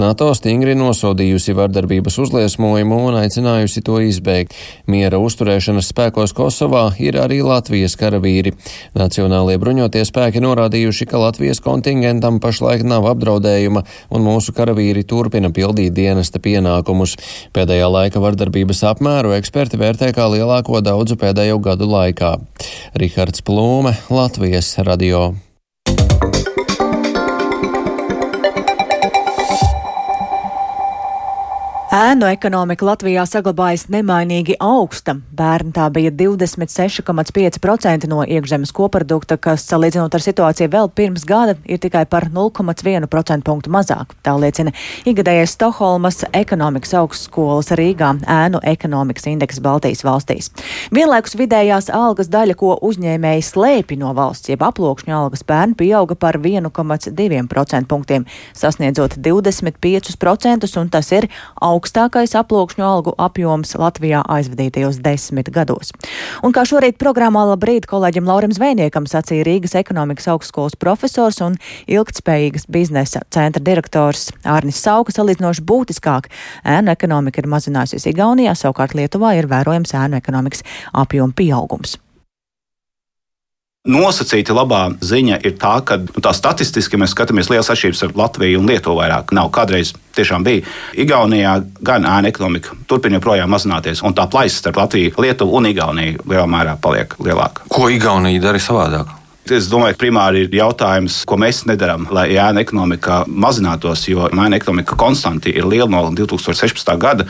NATO 0.00 0.32
stingri 0.32 0.80
nosodījusi 0.80 1.58
vardarbības 1.60 2.18
uzliesmojumu 2.24 3.04
un 3.10 3.20
aicinājusi 3.20 3.84
to 3.84 4.00
izbeigt. 4.08 4.56
Miera 4.88 5.20
uzturēšanas 5.42 5.90
spēkos 5.90 6.32
Kosovā 6.36 6.84
ir 7.02 7.18
arī 7.18 7.40
Latvijas 7.42 7.96
karavīri. 7.98 8.54
Nacionālie 8.94 9.58
bruņotie 9.58 10.04
spēki 10.06 10.42
norādījuši, 10.42 11.08
ka 11.10 11.18
Latvijas 11.18 11.60
kontingentam 11.64 12.38
pašlaik 12.42 12.84
nav 12.86 13.08
apdraudējuma 13.10 13.82
un 14.14 14.26
mūsu 14.26 14.54
karavīri 14.54 15.02
turpina 15.02 15.50
pildīt 15.50 15.94
dienesta 15.98 16.38
pienākumus. 16.38 17.16
Pēdējā 17.56 17.90
laika 17.90 18.22
vardarbības 18.22 18.84
apmēru 18.94 19.34
eksperti 19.38 19.80
vērtē 19.82 20.12
kā 20.14 20.30
lielāko 20.30 20.82
daudzu 20.84 21.18
pēdējo 21.18 21.58
gadu 21.62 21.90
laikā. 21.90 22.36
Rihards 22.94 23.42
Plūme, 23.42 23.96
Latvijas 24.10 24.76
radio. 24.86 25.32
Ēnu 31.92 32.24
ekonomika 32.24 32.86
Latvijā 32.88 33.20
saglabājas 33.28 33.82
nemainīgi 33.92 34.54
augsta. 34.64 35.12
Bērni 35.36 35.74
tā 35.76 35.90
bija 35.92 36.08
26,5% 36.16 38.06
no 38.08 38.22
iekšzemes 38.24 38.70
koprodukta, 38.72 39.36
kas, 39.36 39.66
salīdzinot 39.68 40.16
ar 40.16 40.24
situāciju 40.24 40.70
vēl 40.72 40.88
pirms 40.96 41.26
gada, 41.28 41.52
ir 41.68 41.82
tikai 41.82 42.06
par 42.08 42.30
0,1% 42.32 43.44
punktu 43.44 43.72
mazāk. 43.74 44.14
Tā 44.24 44.32
liecina 44.40 44.72
ikgadējais 45.04 45.52
Stokholmas 45.52 46.22
ekonomikas 46.32 46.94
augstskolas 47.02 47.68
Rīgā 47.76 48.14
ēnu 48.38 48.64
ekonomikas 48.72 49.28
indeks 49.28 49.60
Baltijas 49.60 50.00
valstīs. 50.08 50.48
Vienlaikus 50.96 51.36
vidējās 51.36 51.90
algas 51.92 52.32
daļa, 52.32 52.56
ko 52.56 52.72
uzņēmēji 52.88 53.44
slēpi 53.50 54.00
no 54.00 54.14
valsts, 54.16 54.48
jeb 54.48 54.64
aploksņa 54.64 55.18
algas 55.18 55.44
bērni, 55.44 55.76
pieauga 55.84 56.16
par 56.16 56.40
1,2% 56.40 57.92
punktiem, 57.92 58.24
sasniedzot 58.56 59.20
25%, 59.20 60.72
un 60.80 60.94
tas 60.96 61.14
ir 61.20 61.28
augsts 61.60 61.81
augstākais 61.82 62.36
aploksņu 62.38 62.84
algu 62.86 63.12
apjoms 63.18 63.74
Latvijā 63.74 64.22
aizvadītajos 64.30 65.00
desmit 65.02 65.50
gados. 65.50 65.90
Un 66.46 66.54
kā 66.54 66.62
šorīt 66.68 66.98
programmā 67.00 67.42
labrīt 67.50 67.88
kolēģim 67.90 68.28
Laurim 68.28 68.54
Zvejniekam 68.54 69.08
sacīja 69.10 69.46
Rīgas 69.48 69.74
ekonomikas 69.80 70.30
augstskolas 70.30 70.78
profesors 70.78 71.40
un 71.42 71.58
ilgtspējīgas 71.90 72.68
biznesa 72.70 73.24
centra 73.34 73.62
direktors 73.62 74.30
Ārnis 74.44 74.78
Sauka 74.78 75.14
salīdzinoši 75.14 75.66
būtiskāk. 75.66 76.30
Ēnu 76.62 76.94
ekonomika 76.94 77.42
ir 77.42 77.50
mazinājusies 77.50 78.06
Igaunijā, 78.12 78.54
savukārt 78.54 78.94
Lietuvā 78.94 79.34
ir 79.40 79.50
vērojams 79.50 79.96
ēnu 79.98 80.22
ekonomikas 80.22 80.62
apjoma 80.92 81.34
pieaugums. 81.34 81.98
Nosacīti 83.82 84.54
labā 84.54 84.92
ziņa 85.02 85.40
ir 85.42 85.56
tā, 85.58 85.72
ka 85.82 85.96
nu, 85.98 86.20
tā 86.22 86.30
statistiski 86.38 87.00
mēs 87.02 87.16
skatāmies 87.16 87.48
liels 87.50 87.66
atšķirības 87.72 88.02
ar 88.06 88.12
Latviju 88.20 88.60
un 88.60 88.68
Lietuvu 88.70 89.00
vairāk. 89.00 89.32
Nav 89.34 89.48
kādreiz 89.50 89.90
tiešām 90.14 90.44
bija. 90.46 90.62
Igaunijā 91.02 91.56
gan 91.82 92.06
ēna 92.06 92.30
ekonomika 92.30 92.76
turpina 92.86 93.18
joprojām 93.18 93.50
mazināties, 93.50 94.04
un 94.06 94.14
tā 94.14 94.28
plaisa 94.30 94.60
starp 94.60 94.78
Latviju, 94.84 95.16
Lietuvu 95.18 95.58
un 95.58 95.66
Igauniju 95.72 96.22
lielā 96.22 96.46
mērā 96.54 96.76
paliek 96.78 97.18
lielāka. 97.18 97.66
Ko 97.74 97.90
Igaunija 97.90 98.44
dara 98.44 98.62
savādāk? 98.62 99.10
Es 99.50 99.66
domāju, 99.66 99.96
ka 99.96 100.02
primāri 100.04 100.44
ir 100.44 100.52
jautājums, 100.54 101.16
ko 101.26 101.34
mēs 101.40 101.64
nedarām, 101.66 102.04
lai 102.14 102.28
ēna 102.36 102.62
ekonomika 102.62 103.22
mazinātos, 103.26 104.04
jo 104.06 104.28
ēna 104.30 104.54
ekonomika 104.60 104.94
konstanti 104.98 105.50
ir 105.50 105.66
liela 105.66 105.88
no 105.90 106.04
2016. 106.14 106.92
gada. 107.02 107.26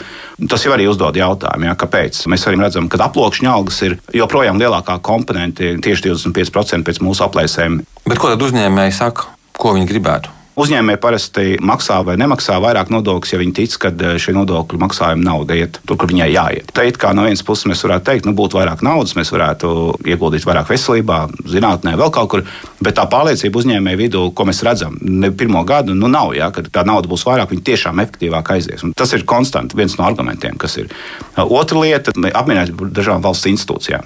Tas 0.51 0.67
jau 0.67 0.75
arī 0.75 0.91
uzdod 0.91 1.17
jautājumu, 1.17 1.71
ja, 1.71 1.77
kāpēc. 1.79 2.21
Mēs 2.29 2.45
arī 2.51 2.61
redzam, 2.61 2.91
ka 2.93 3.01
aploksņa 3.07 3.57
algas 3.57 3.81
ir 3.89 3.97
joprojām 4.13 4.61
lielākā 4.61 4.99
komponente, 5.01 5.73
tieši 5.81 6.11
25% 6.11 6.85
pēc 6.85 7.01
mūsu 7.01 7.25
aplēsēm. 7.25 7.81
Bet 8.05 8.21
ko 8.21 8.35
tad 8.35 8.45
uzņēmēji 8.45 8.97
saka, 9.01 9.33
ko 9.57 9.73
viņi 9.79 9.89
gribētu? 9.89 10.42
Uzņēmēji 10.53 10.99
parasti 11.01 11.43
maksā 11.65 12.03
vai 12.05 12.19
nemaksā 12.21 12.59
vairāk 12.61 12.91
nodokļus, 12.93 13.31
ja 13.33 13.39
viņi 13.41 13.55
tic, 13.57 13.77
ka 13.81 13.89
eh, 13.89 14.19
šie 14.21 14.35
nodokļu 14.37 14.81
maksājuma 14.83 15.25
nauda 15.25 15.57
iet 15.57 15.79
tur, 15.89 15.97
kur 15.97 16.11
viņai 16.11 16.27
jāiet. 16.29 16.73
Te 16.77 16.85
it 16.85 16.99
kā 17.01 17.15
no 17.17 17.25
vienas 17.25 17.41
puses 17.47 17.71
mēs 17.71 17.81
varētu 17.87 18.05
teikt, 18.11 18.29
nu 18.29 18.35
būtu 18.37 18.59
vairāk 18.59 18.83
naudas, 18.85 19.15
mēs 19.17 19.33
varētu 19.33 19.71
ieguldīt 20.13 20.45
vairāk 20.45 20.69
veselībā, 20.69 21.23
zinātnē, 21.49 21.95
vēl 21.97 22.13
kaut 22.13 22.29
kur. 22.35 22.45
Bet 22.85 22.99
tā 22.99 23.07
pārliecība 23.09 23.63
uzņēmēju 23.63 24.01
vidū, 24.03 24.27
ko 24.37 24.45
mēs 24.45 24.61
redzam, 24.67 24.99
ne 25.01 25.31
pirmo 25.33 25.63
gadu, 25.65 25.97
nu 25.97 26.11
nav, 26.13 26.35
ja, 26.37 26.51
kad 26.53 26.69
tā 26.75 26.85
nauda 26.85 27.09
būs 27.09 27.25
vairāk, 27.25 27.55
viņi 27.55 27.65
tiešām 27.71 28.05
efektīvāk 28.05 28.53
aizies. 28.53 28.85
Un 28.85 28.93
tas 28.93 29.17
ir 29.17 29.25
konstanti 29.25 29.79
viens 29.79 29.97
no 29.97 30.05
argumentiem, 30.05 30.61
kas 30.61 30.77
ir. 30.83 30.93
Otra 31.41 31.81
lieta- 31.81 32.13
apmierinātība 32.43 32.91
ar 32.91 32.93
dažādām 33.01 33.25
valsts 33.25 33.49
institūcijām. 33.49 34.05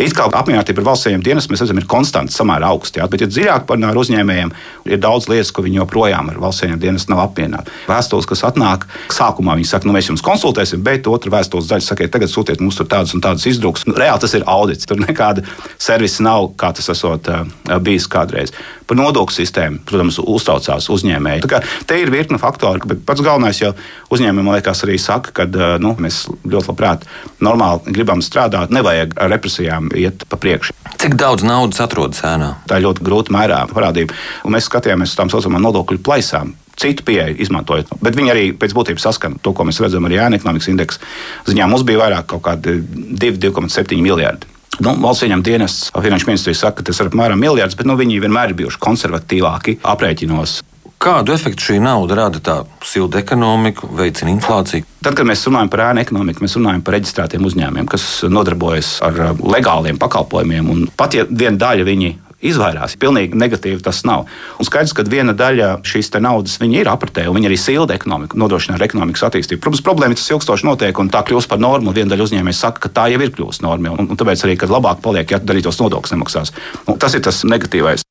It 0.00 0.16
kā 0.16 0.30
apmierinātība 0.30 0.80
ar 0.80 0.88
valsts 0.94 1.12
dienestiem, 1.12 1.52
mēs 1.52 1.66
redzam, 1.66 1.76
ir 1.76 1.90
konstanti 1.90 2.32
samērā 2.32 2.72
augsta. 2.72 3.02
Ja, 3.02 3.06
bet, 3.06 3.20
ja 3.20 3.26
dziļāk 3.26 3.66
par 3.66 3.76
uzņēmējiem, 3.76 4.52
ir 4.86 4.98
daudz 4.98 5.28
lietas, 5.28 5.52
ko 5.52 5.62
viņi 5.62 5.73
viņi 5.74 5.82
joprojām 5.82 6.30
ar 6.30 6.38
valsts 6.42 6.64
ieņēmumu 6.64 6.82
dienestu 6.82 7.12
nav 7.12 7.24
apmierināti. 7.26 7.72
Vēstules, 7.88 8.28
kas 8.30 8.44
atnāk, 8.46 8.86
sākumā 9.12 9.56
viņi 9.58 9.68
saka, 9.68 9.88
nu, 9.88 9.94
mēs 9.96 10.10
jums 10.10 10.24
konsultēsim, 10.24 10.82
bet 10.84 11.08
otra 11.10 11.32
vēstules 11.34 11.68
daļa 11.70 11.84
saka, 11.84 12.08
tagad 12.08 12.30
sūtiet 12.30 12.62
mums 12.62 12.78
tur 12.78 12.88
tādas 12.90 13.14
un 13.16 13.22
tādas 13.24 13.46
izdrukas. 13.50 13.86
Nu, 13.88 13.96
reāli 13.98 14.22
tas 14.22 14.34
ir 14.36 14.46
audits. 14.46 14.86
Tur 14.86 15.00
nekāda 15.02 15.44
servisa 15.78 16.24
nav, 16.24 16.52
kā 16.60 16.72
tas 16.76 16.90
esot 16.94 17.30
uh, 17.32 17.44
bijis 17.82 18.06
kādreiz. 18.10 18.54
Par 18.84 18.98
nodokļu 18.98 19.36
sistēmu, 19.36 19.82
protams, 19.88 20.18
uztraucās 20.20 20.90
uzņēmēji. 20.92 21.48
Te 21.88 21.98
ir 22.00 22.12
virkne 22.12 22.40
faktoru, 22.40 22.84
bet 22.90 23.04
pats 23.08 23.24
galvenais 23.24 23.60
jau 23.62 23.72
uzņēmējiem, 24.12 24.50
liekas, 24.56 24.84
arī 24.86 24.98
saka, 25.00 25.32
ka 25.38 25.46
nu, 25.80 25.94
mēs 26.00 26.24
ļoti 26.42 26.70
labprāt 26.72 27.06
normāli 27.44 27.94
gribam 27.96 28.20
strādāt, 28.24 28.74
nevajag 28.74 29.16
ar 29.20 29.32
represijām 29.32 29.88
iet 29.96 30.26
pa 30.28 30.40
priekšu. 30.40 30.76
Cik 31.00 31.16
daudz 31.20 31.46
naudas 31.46 31.80
atrodas 31.84 32.20
ēnā? 32.28 32.54
Tā 32.68 32.78
ir 32.78 32.86
ļoti 32.86 33.04
grūti 33.04 33.34
mērāma 33.34 33.72
parādība. 33.72 34.16
Un 34.44 34.56
mēs 34.56 34.68
skatījāmies 34.68 35.14
uz 35.14 35.18
tām 35.18 35.32
saucamām 35.32 35.64
nodokļu 35.64 36.04
plaisām 36.04 36.54
citu 36.80 37.04
pieeju 37.06 37.36
izmantojot. 37.42 37.92
Bet 38.02 38.16
viņi 38.18 38.32
arī 38.32 38.46
pēc 38.58 38.74
būtības 38.76 39.06
saskana 39.08 39.38
to, 39.42 39.54
ko 39.54 39.66
mēs 39.66 39.80
redzam 39.82 40.06
arī 40.08 40.18
ēna 40.22 40.40
ekonomikas 40.40 40.70
indeksa 40.72 41.02
ziņā. 41.48 41.68
Mums 41.70 41.86
bija 41.86 42.02
vairāk 42.02 42.28
kaut 42.34 42.44
kādi 42.48 42.80
2,7 43.20 44.00
miljardi. 44.02 44.53
Nu, 44.82 44.94
valsts 45.04 45.26
ieņem 45.26 45.42
dienests, 45.46 45.90
finanšu 45.94 46.30
ministrija 46.30 46.58
saka, 46.58 46.80
ka 46.80 46.90
tas 46.90 47.00
ir 47.02 47.10
apmēram 47.10 47.38
miljards, 47.40 47.76
bet 47.78 47.86
nu, 47.86 47.98
viņi 47.98 48.22
vienmēr 48.24 48.52
ir 48.52 48.58
bijuši 48.58 48.80
konservatīvāki 48.82 49.78
aprēķinos. 49.86 50.62
Kādu 51.04 51.34
efektu 51.34 51.66
šī 51.66 51.74
nauda 51.84 52.16
rada 52.16 52.40
tā 52.40 52.54
silda 52.86 53.18
ekonomiku, 53.20 53.90
veicina 53.98 54.32
inflāciju? 54.32 54.86
Tad, 55.04 55.12
kad 55.18 55.28
mēs 55.28 55.42
runājam 55.44 55.68
par 55.72 55.82
ēnu 55.90 56.00
ekonomiku, 56.00 56.44
mēs 56.46 56.56
runājam 56.56 56.84
par 56.86 56.96
reģistrētiem 56.96 57.44
uzņēmumiem, 57.44 57.88
kas 57.92 58.06
nodarbojas 58.32 58.94
ar 59.04 59.34
legāliem 59.36 59.98
pakalpojumiem. 60.00 60.70
Un 60.72 60.86
pat 60.96 61.18
ja 61.18 61.26
viena 61.28 61.60
daļa 61.60 61.84
viņi 61.90 62.10
izvairās. 62.44 62.96
Pilnīgi 63.00 63.38
negatīvi 63.38 63.82
tas 63.84 64.02
nav. 64.08 64.28
Un 64.60 64.68
skaidrs, 64.68 64.94
ka 64.96 65.06
viena 65.08 65.34
daļa 65.36 65.78
šīs 65.86 66.12
naudas 66.20 66.58
ir 66.64 66.90
apritē, 66.90 67.26
un 67.28 67.38
viņi 67.38 67.50
arī 67.50 67.58
silda 67.60 67.96
ekonomiku, 67.96 68.38
nodrošina 68.40 68.78
ar 68.78 68.86
ekonomikas 68.86 69.26
attīstību. 69.28 69.62
Protams, 69.64 69.84
problēma 69.84 70.14
ir 70.14 70.20
tas 70.20 70.30
ilgstoši 70.30 70.68
notiek, 70.68 70.98
un 70.98 71.10
tā 71.12 71.24
kļūst 71.26 71.50
par 71.50 71.62
normu. 71.62 71.94
Viena 71.96 72.14
daļa 72.14 72.28
uzņēmēji 72.28 72.60
saka, 72.60 72.86
ka 72.86 72.94
tā 73.00 73.08
jau 73.14 73.22
ir 73.24 73.34
kļuvusi 73.34 73.64
norma, 73.66 73.96
un, 73.96 74.10
un 74.10 74.20
tāpēc 74.20 74.46
arī, 74.46 74.58
kad 74.60 74.72
labāk 74.72 75.02
paliek, 75.04 75.30
ja 75.30 75.42
darītos 75.42 75.80
nodokļus 75.82 76.16
nemaksās. 76.16 76.54
Un 76.86 77.00
tas 77.00 77.16
ir 77.16 77.24
tas 77.24 77.44
negatīvais. 77.48 78.03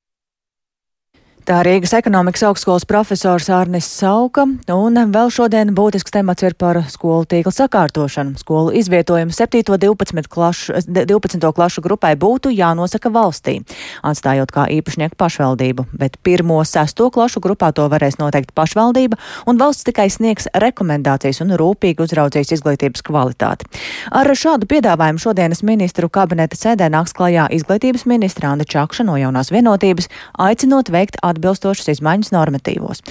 Tā 1.43 1.57
Rīgas 1.59 1.91
ekonomikas 1.97 2.45
augstskolas 2.47 2.85
profesors 2.88 3.50
Arnis 3.51 3.83
Sauka, 3.91 4.45
un 4.71 4.95
vēl 5.12 5.31
šodien 5.35 5.73
būtisks 5.75 6.13
temats 6.15 6.45
ir 6.47 6.53
par 6.55 6.77
skolu 6.88 7.25
tīkla 7.27 7.51
sakārtošanu. 7.51 8.38
Skolu 8.39 8.71
izvietojumu 8.79 9.35
7. 9.35 9.59
12. 9.75 10.29
Klašu, 10.31 10.77
12. 10.88 11.43
klašu 11.57 11.83
grupai 11.83 12.13
būtu 12.15 12.47
jānosaka 12.55 13.12
valstī, 13.12 13.57
atstājot 14.07 14.53
kā 14.55 14.69
īpašnieku 14.77 15.19
pašvaldību, 15.19 15.85
bet 15.91 16.15
1. 16.23 16.53
6. 16.69 17.03
klašu 17.12 17.43
grupā 17.43 17.73
to 17.75 17.89
varēs 17.91 18.15
noteikt 18.21 18.55
pašvaldība, 18.55 19.19
un 19.43 19.59
valsts 19.59 19.83
tikai 19.83 20.07
sniegs 20.15 20.47
rekomendācijas 20.55 21.43
un 21.43 21.51
rūpīgi 21.59 22.07
uzraudzīs 22.07 22.55
izglītības 22.55 23.03
kvalitāti. 23.03 23.67
Ar 24.15 24.31
šādu 24.31 24.71
piedāvājumu 24.71 25.19
šodienas 25.19 25.59
ministru 25.67 26.07
kabineta 26.07 26.55
sēdē 26.55 26.88
nāks 26.95 27.12
klajā 27.19 27.51
izglītības 27.59 28.07
ministra 28.07 28.55
Anda 28.55 28.63
Čakša 28.63 29.09
no 29.12 29.19
jaunās 29.19 29.51
vienotības, 29.51 30.07
aicinot 30.39 30.88
veikt 30.88 31.19
atbilstošas 31.33 31.91
izmaiņas 31.95 32.31
normatīvos. 32.35 33.03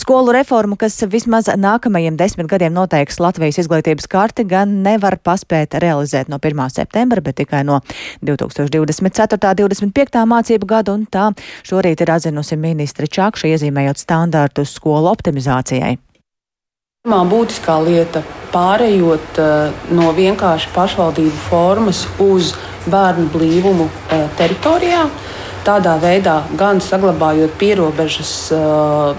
Skolu 0.00 0.34
reformu, 0.36 0.78
kas 0.80 1.00
vismaz 1.10 1.50
nākamajiem 1.50 2.18
desmit 2.20 2.48
gadiem 2.50 2.76
noteiks 2.76 3.20
Latvijas 3.20 3.60
izglītības 3.64 4.08
karti, 4.10 4.46
gan 4.48 4.80
nevar 4.84 5.18
paspēt 5.18 5.74
realizēt 5.82 6.30
no 6.30 6.38
1. 6.38 6.66
septembra, 6.74 7.24
bet 7.24 7.40
tikai 7.42 7.64
no 7.66 7.80
2024. 8.22 9.40
25. 9.60 10.22
mācību 10.30 10.68
gada, 10.68 10.94
un 10.94 11.06
tā 11.10 11.30
šorīt 11.66 12.04
ir 12.04 12.14
atzinusi 12.14 12.58
ministra 12.60 13.08
Čakša, 13.10 13.50
iezīmējot 13.54 14.00
standārtus 14.00 14.76
skolu 14.78 15.10
optimizācijai. 15.12 15.96
Pirmā 17.00 17.22
būtiskā 17.24 17.78
lieta- 17.80 18.20
pārējot 18.54 19.38
uh, 19.40 19.84
no 19.96 20.10
vienkārši 20.12 20.68
pašvaldību 20.74 21.38
formas 21.46 22.02
uz 22.20 22.50
bērnu 22.92 23.30
blīvumu 23.32 23.86
uh, 23.88 24.26
teritorijā. 24.36 25.06
Tādā 25.64 25.96
veidā 26.00 26.40
gan 26.56 26.80
saglabājot 26.80 27.56
pierobežas 27.60 28.32
uh, 28.56 29.12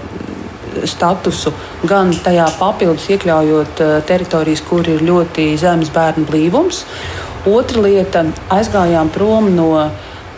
statusu, 0.88 1.52
gan 1.86 2.10
tajā 2.24 2.48
papildus 2.58 3.06
iekļaujot 3.14 3.82
uh, 3.84 3.92
teritorijas, 4.08 4.64
kur 4.66 4.88
ir 4.88 5.04
ļoti 5.06 5.52
zems 5.60 5.92
bērnu 5.94 6.26
blīvums. 6.30 6.82
Otra 7.46 7.84
lieta- 7.84 8.24
aizgājām 8.58 9.10
prom 9.14 9.52
no 9.54 9.68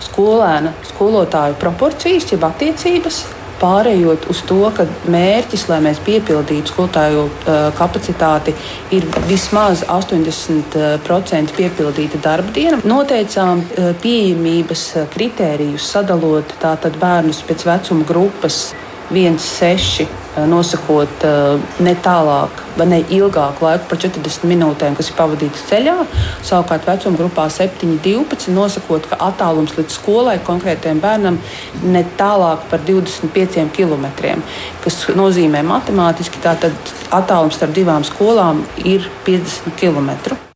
skolēna, 0.04 0.74
skolotāju 0.90 1.56
proporcijas, 1.60 2.28
jeb 2.32 2.44
attiecības, 2.44 3.24
pārējot 3.60 4.28
uz 4.32 4.42
to, 4.48 4.60
ka 4.76 4.86
mērķis, 5.10 5.66
lai 5.70 5.80
mēs 5.84 6.00
piepildītu 6.06 6.72
skolotāju 6.72 7.26
uh, 7.26 7.52
kapacitāti, 7.78 8.54
ir 8.96 9.06
vismaz 9.28 9.84
80% 9.88 11.56
piepildīta 11.58 12.20
darba 12.24 12.54
diena. 12.56 12.80
Noteicām 12.84 13.62
uh, 13.64 13.92
pieejamības 14.02 14.84
kritērijus, 15.14 15.92
sadalot 15.96 16.56
tātad 16.62 16.98
bērnus 17.00 17.44
pēc 17.48 17.66
vecuma 17.68 18.06
grupas 18.08 18.66
1, 19.12 19.40
6 19.44 20.23
Eh, 20.23 20.23
nosakot 20.50 21.24
eh, 21.26 21.60
ne 21.84 21.94
tālāk, 22.04 22.62
vai 22.78 22.86
ne 22.90 23.00
ilgāku 23.16 23.66
laiku 23.66 23.88
par 23.90 24.00
40 24.02 24.48
minūtēm, 24.50 24.96
kas 24.98 25.10
ir 25.10 25.18
pavadītas 25.18 25.66
ceļā. 25.70 25.96
Savukārt 26.46 26.88
vecuma 26.88 27.20
grupā 27.20 27.46
7, 27.52 27.98
12 28.04 28.54
nosakot, 28.54 29.08
ka 29.10 29.20
attālums 29.28 29.76
līdz 29.78 29.98
skolai 29.98 30.38
konkrētajam 30.46 31.02
bērnam 31.04 31.38
ne 31.84 32.04
tālāk 32.18 32.66
par 32.70 32.82
25 32.86 33.68
km, 33.76 34.08
kas 34.84 35.04
nozīmē 35.14 35.62
matemātiski, 35.66 36.42
ka 36.42 36.56
attālums 37.14 37.60
starp 37.60 37.76
divām 37.76 38.06
skolām 38.06 38.64
ir 38.84 39.06
50 39.28 39.78
km. 39.78 40.53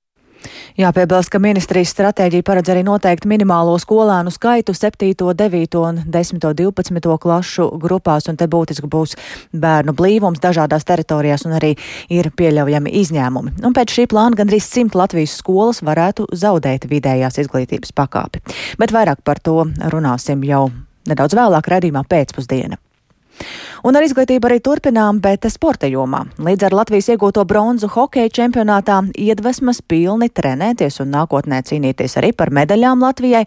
Jāpiebilst, 0.78 1.32
ka 1.34 1.40
ministrijas 1.42 1.90
stratēģija 1.90 2.44
paredz 2.46 2.70
arī 2.70 2.84
noteikt 2.86 3.24
minimālo 3.26 3.72
skolēnu 3.82 4.30
skaitu 4.30 4.70
7, 4.78 5.08
9 5.34 5.74
un 5.80 5.98
10, 6.06 6.38
12 6.54 7.16
klašu 7.18 7.66
grupās, 7.82 8.28
un 8.30 8.38
te 8.38 8.46
būtiski 8.46 8.86
būs 8.86 9.16
bērnu 9.58 9.96
blīvums 9.98 10.38
dažādās 10.38 10.86
teritorijās 10.86 11.48
un 11.50 11.58
arī 11.58 11.72
ir 12.14 12.30
pieļaujami 12.30 12.94
izņēmumi. 13.02 13.56
Un 13.66 13.74
pēc 13.74 13.98
šī 13.98 14.06
plāna 14.14 14.38
gandrīz 14.38 14.70
100 14.70 14.94
Latvijas 15.02 15.34
skolas 15.42 15.82
varētu 15.82 16.30
zaudēt 16.30 16.86
vidējās 16.86 17.42
izglītības 17.42 17.90
pakāpi. 17.98 18.46
Bet 18.78 18.94
vairāk 18.94 19.26
par 19.26 19.42
to 19.42 19.64
runāsim 19.90 20.46
jau 20.46 20.68
nedaudz 21.10 21.34
vēlāk 21.34 21.74
redzījumā 21.74 22.06
pēcpusdienā. 22.06 22.78
Un 23.86 23.96
ar 23.96 24.04
izglītību 24.04 24.48
arī 24.48 24.58
turpinām, 24.64 25.20
bet 25.22 25.46
sporta 25.52 25.86
jomā. 25.90 26.24
Līdz 26.42 26.66
ar 26.66 26.74
Latvijas 26.80 27.10
iegūto 27.14 27.44
bronzu 27.48 27.88
hokeja 27.92 28.30
čempionātā 28.40 28.98
iedvesmas 29.14 29.80
pilni 29.86 30.28
trenēties 30.34 30.98
un 31.04 31.12
nākotnē 31.14 31.60
cīnīties 31.68 32.18
arī 32.20 32.32
par 32.36 32.50
medaļām 32.54 33.04
Latvijai 33.06 33.44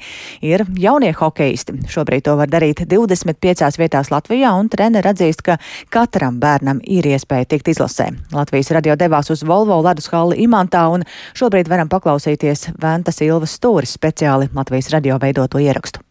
ir 0.47 0.63
jaunie 0.79 1.11
hokeisti. 1.17 1.75
Šobrīd 1.91 2.25
to 2.27 2.37
var 2.39 2.51
darīt 2.51 2.85
25 2.87 3.79
vietās 3.81 4.11
Latvijā, 4.13 4.53
un 4.57 4.69
treneri 4.71 5.11
atzīst, 5.11 5.43
ka 5.45 5.57
katram 5.91 6.39
bērnam 6.41 6.79
ir 6.83 7.09
iespēja 7.11 7.49
tikt 7.51 7.73
izlasē. 7.73 8.11
Latvijas 8.35 8.71
radio 8.75 8.95
devās 8.99 9.31
uz 9.33 9.43
Volvo 9.47 9.81
ledus 9.83 10.07
halli 10.13 10.39
Imantā, 10.45 10.85
un 10.93 11.03
šobrīd 11.37 11.71
varam 11.71 11.91
paklausīties 11.91 12.71
Ventas 12.81 13.19
Ilvas 13.25 13.57
stūris 13.59 13.97
speciāli 13.99 14.51
Latvijas 14.55 14.93
radio 14.95 15.19
veidoto 15.21 15.59
ierakstu. 15.59 16.10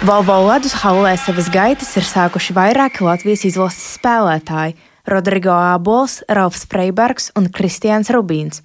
Volvo 0.00 0.32
ledus 0.48 0.72
hallē 0.80 1.10
savas 1.20 1.50
gaitas 1.52 1.90
ir 2.00 2.06
sākuši 2.08 2.54
vairāki 2.56 3.04
Latvijas 3.04 3.42
izlases 3.44 3.98
spēlētāji- 3.98 4.72
Rodrigo 5.12 5.52
Ābols, 5.52 6.22
Ralfs 6.24 6.64
Freibergs 6.64 7.28
un 7.36 7.50
Kristians 7.52 8.08
Rubīns. 8.08 8.62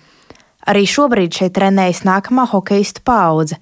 Arī 0.66 0.86
šobrīd 0.88 1.36
šeit 1.36 1.52
trenējas 1.58 2.06
nākamā 2.08 2.48
hokeistu 2.48 3.04
paudze. 3.04 3.58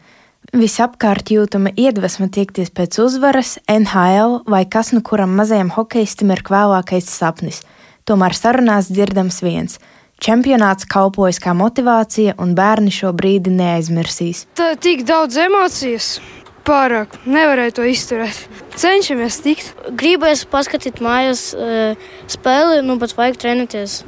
Visapkārt 0.54 1.34
jūtama 1.34 1.74
iedvesma 1.74 2.30
tiekties 2.30 2.70
pēc 2.70 3.00
uzvaras, 3.02 3.58
NHL 3.68 4.44
vai 4.46 4.66
kas 4.66 4.94
nu 4.94 5.02
kuram 5.02 5.34
mazajam 5.36 5.72
hokeistam 5.72 6.30
ir 6.30 6.44
vēlākais 6.44 7.10
sapnis. 7.10 7.64
Tomēr 8.06 8.38
sarunās 8.38 8.92
dzirdams 8.92 9.42
viens. 9.42 9.80
Čempionāts 10.22 10.86
kalpojas 10.86 11.40
kā 11.40 11.58
motivācija, 11.58 12.36
un 12.38 12.54
bērni 12.54 12.92
šo 12.92 13.12
brīdi 13.14 13.50
neaizmirsīs. 13.50 14.46
Tā 14.54 14.76
tik 14.78 15.06
daudz 15.06 15.38
emocijas 15.38 16.20
pārāk. 16.68 17.18
Nevarēju 17.30 17.78
to 17.78 17.88
izturēt. 17.88 18.40
Cenšamies 18.80 19.40
tikt. 19.44 19.74
Gribēju 20.00 20.48
paskatīt 20.52 21.02
mājās 21.04 21.52
uh, 21.58 22.00
spēli, 22.32 22.82
nu 22.86 22.98
pat 23.02 23.16
vajag 23.18 23.40
trenēties. 23.44 24.02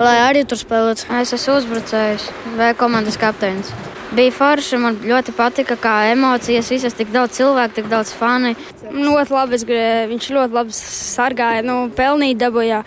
Lai 0.00 0.16
arī 0.24 0.46
tur 0.48 0.56
spēlētu. 0.56 1.10
Es 1.20 1.34
esmu 1.36 1.58
uzbrucējs 1.60 2.30
vai 2.56 2.72
komandas 2.78 3.20
kapteinis. 3.20 3.72
Bija 4.10 4.32
forši, 4.34 4.78
man 4.82 4.96
ļoti 5.06 5.34
patika, 5.36 5.76
kā 5.78 5.92
emocijas, 6.10 6.72
visas 6.72 6.96
tik 6.98 7.12
daudz 7.14 7.36
cilvēku, 7.36 7.76
tik 7.76 7.90
daudz 7.92 8.10
fani. 8.16 8.56
Ļoti 8.90 9.36
labi, 9.36 9.60
viņš 10.10 10.30
ļoti 10.34 10.56
labi 10.56 10.74
sargāja, 10.74 11.62
nu, 11.62 11.84
pelnīja 11.94 12.40
dabūjā. 12.46 12.80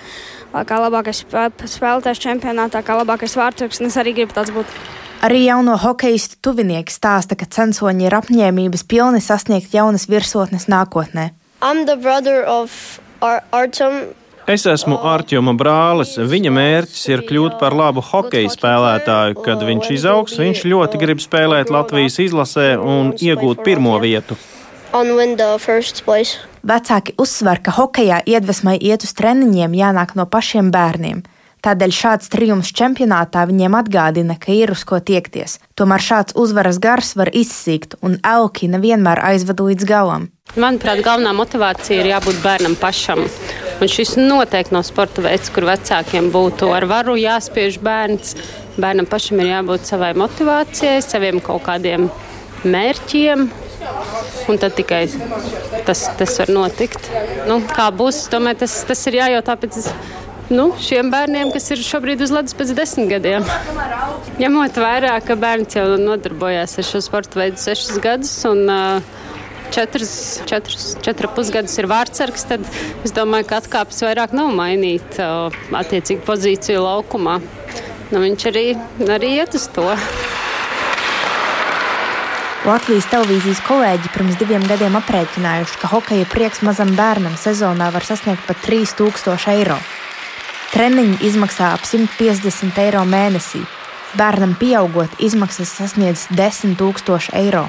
Kā 0.67 0.81
labākais 0.83 1.23
spēlētājs 1.23 2.19
čempionātā, 2.25 2.83
kā 2.86 2.97
labākais 2.99 3.38
vārdsargs, 3.39 3.79
un 3.79 3.88
es 3.88 3.97
arī 4.01 4.17
gribu 4.17 4.36
tāds 4.36 4.51
būt. 4.53 4.75
Arī 5.23 5.45
jauno 5.45 5.77
hokeistu 5.79 6.36
tuvinieki 6.43 6.91
stāsta, 6.91 7.38
ka 7.39 7.47
censoņi 7.47 8.09
ir 8.09 8.15
apņēmības 8.17 8.81
pilni 8.91 9.21
sasniegt 9.23 9.71
jaunas 9.71 10.09
virsotnes 10.12 10.67
nākotnē. 10.67 11.29
Es 14.43 14.65
esmu 14.67 14.97
Arčūma 15.13 15.53
brālis. 15.55 16.17
Viņa 16.19 16.51
mērķis 16.51 17.05
ir 17.13 17.23
kļūt 17.29 17.55
par 17.62 17.71
labu 17.71 18.03
hokeja 18.03 18.51
spēlētāju. 18.51 19.39
Kad 19.45 19.63
viņš 19.63 19.91
izaugs, 19.95 20.36
viņš 20.43 20.65
ļoti 20.67 20.99
grib 20.99 21.23
spēlēt 21.23 21.71
Latvijas 21.71 22.19
izlasē 22.19 22.73
un 22.75 23.13
iegūt 23.15 23.63
pirmo 23.63 23.95
vietu. 24.03 24.36
Vecāki 26.73 27.15
uzsver, 27.23 27.63
ka 27.63 27.71
hokejā 27.79 28.19
iedvesmai 28.27 28.75
iet 28.75 29.07
uz 29.07 29.15
treniņiem 29.15 29.79
jānāk 29.79 30.17
no 30.19 30.27
pašiem 30.27 30.75
bērniem. 30.75 31.23
Tādēļ 31.63 31.93
šāds 31.95 32.28
triumfs 32.28 32.73
čempionātā 32.76 33.45
viņiem 33.47 33.78
atgādina, 33.80 34.36
ka 34.36 34.52
ir 34.52 34.73
uz 34.73 34.82
ko 34.84 34.97
tiekties. 34.99 35.62
Tomēr 35.80 36.04
šāds 36.04 36.36
uzvaras 36.36 36.76
gars 36.84 37.13
var 37.15 37.30
izsīkt, 37.32 37.95
un 38.04 38.17
elki 38.19 38.67
nevienmēr 38.67 39.21
aizved 39.30 39.63
līdz 39.63 39.88
galam. 39.88 40.26
Manuprāt, 40.60 40.99
galvenā 41.06 41.32
motivācija 41.38 42.02
ir 42.02 42.10
jābūt 42.12 42.41
bērnam 42.43 42.76
pašam. 42.82 43.23
Un 43.80 43.89
šis 43.89 44.17
noteikti 44.19 44.76
nav 44.76 44.84
sporta 44.84 45.23
veids, 45.23 45.47
kur 45.56 45.63
vecākiem 45.69 46.28
būtu 46.34 46.67
ar 46.76 46.84
varu 46.91 47.15
jāspiež 47.15 47.80
bērns. 47.84 48.36
Bērnam 48.76 49.08
pašam 49.08 49.39
ir 49.39 49.54
jābūt 49.54 49.88
savai 49.88 50.12
motivācijai, 50.19 50.99
saviem 51.06 51.39
kaut 51.43 51.63
kādiem 51.69 52.10
mērķiem, 52.67 53.47
un 54.52 54.60
tad 54.60 54.76
tikai 54.76 55.06
tas, 55.88 56.04
tas 56.19 56.36
var 56.41 56.52
notikt. 56.60 57.08
Nu, 57.47 57.62
kā 57.71 57.88
būs, 57.95 58.26
tomēr 58.32 58.60
tas, 58.60 58.76
tas 58.88 59.08
ir 59.08 59.21
jājautā 59.21 59.56
pēc 59.63 59.80
nu, 60.51 60.71
šiem 60.82 61.12
bērniem, 61.13 61.51
kas 61.53 61.69
ir 61.71 61.84
šobrīd 61.86 62.23
uz 62.25 62.34
ledus 62.34 62.56
pēc 62.58 62.73
desmit 62.77 63.12
gadiem. 63.13 63.45
Ņemot 64.41 64.79
vērā, 64.84 65.17
ka 65.23 65.38
bērns 65.39 65.77
jau 65.77 65.86
nodarbojās 66.01 66.79
ar 66.79 66.88
šo 66.88 67.03
sporta 67.06 67.39
veidu 67.43 67.62
sešus 67.62 68.01
gadus. 68.03 68.36
Un, 68.49 68.67
Četras, 69.73 70.41
četras, 70.45 70.97
četras 71.01 71.32
pusgadus 71.34 71.73
ir 71.82 71.88
vārdsargs, 71.89 72.43
tad 72.45 72.67
es 73.01 73.13
domāju, 73.15 73.47
ka 73.49 73.58
atkāpes 73.58 74.03
vairāk 74.06 74.36
nav 74.38 74.51
mainīt 74.53 75.17
attiecīgi 75.17 76.21
pozīciju 76.27 76.84
laukumā. 76.84 77.39
Nu, 78.12 78.21
viņš 78.21 78.45
arī, 78.51 78.65
arī 79.15 79.32
iet 79.39 79.58
uz 79.58 79.65
to. 79.73 79.88
Latvijas 82.63 83.10
televīzijas 83.12 83.63
kolēģi 83.65 84.13
pirms 84.13 84.38
diviem 84.38 84.63
gadiem 84.69 84.93
aprēķinājuši, 85.01 85.82
ka 85.82 85.89
hokeja 85.95 86.29
prieks 86.29 86.62
mazam 86.63 86.93
bērnam 86.95 87.34
sezonā 87.41 87.89
var 87.91 88.06
sasniegt 88.06 88.45
pat 88.45 88.62
3000 88.69 89.58
eiro. 89.58 89.82
Treniņi 90.73 91.19
izmaksā 91.21 91.67
ap 91.75 91.83
150 91.86 92.79
eiro 92.81 93.03
mēnesī. 93.05 93.59
Bērnam 94.17 94.55
pieaugot, 94.57 95.12
izmaksas 95.21 95.69
sasniedz 95.69 96.23
10 96.33 96.73
000 96.79 97.19
eiro. 97.38 97.67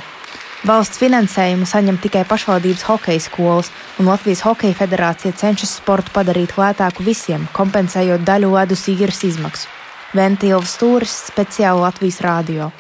Valsts 0.65 0.97
finansējumu 1.03 1.69
saņem 1.69 1.99
tikai 2.01 2.23
pašvaldības 2.25 2.87
hokeja 2.89 3.21
skolas, 3.21 3.69
un 4.01 4.09
Latvijas 4.09 4.41
Hokeja 4.47 4.79
federācija 4.79 5.35
cenšas 5.37 5.75
sportu 5.83 6.15
padarīt 6.15 6.57
lētāku 6.57 7.05
visiem, 7.05 7.45
kompensējot 7.53 8.25
daļu 8.25 8.55
ledus 8.55 8.87
īres 8.89 9.21
izmaksu. 9.29 9.69
Ventīls 10.17 10.73
Stūris 10.73 11.19
speciāli 11.27 11.85
Latvijas 11.85 12.23
rādio. 12.25 12.71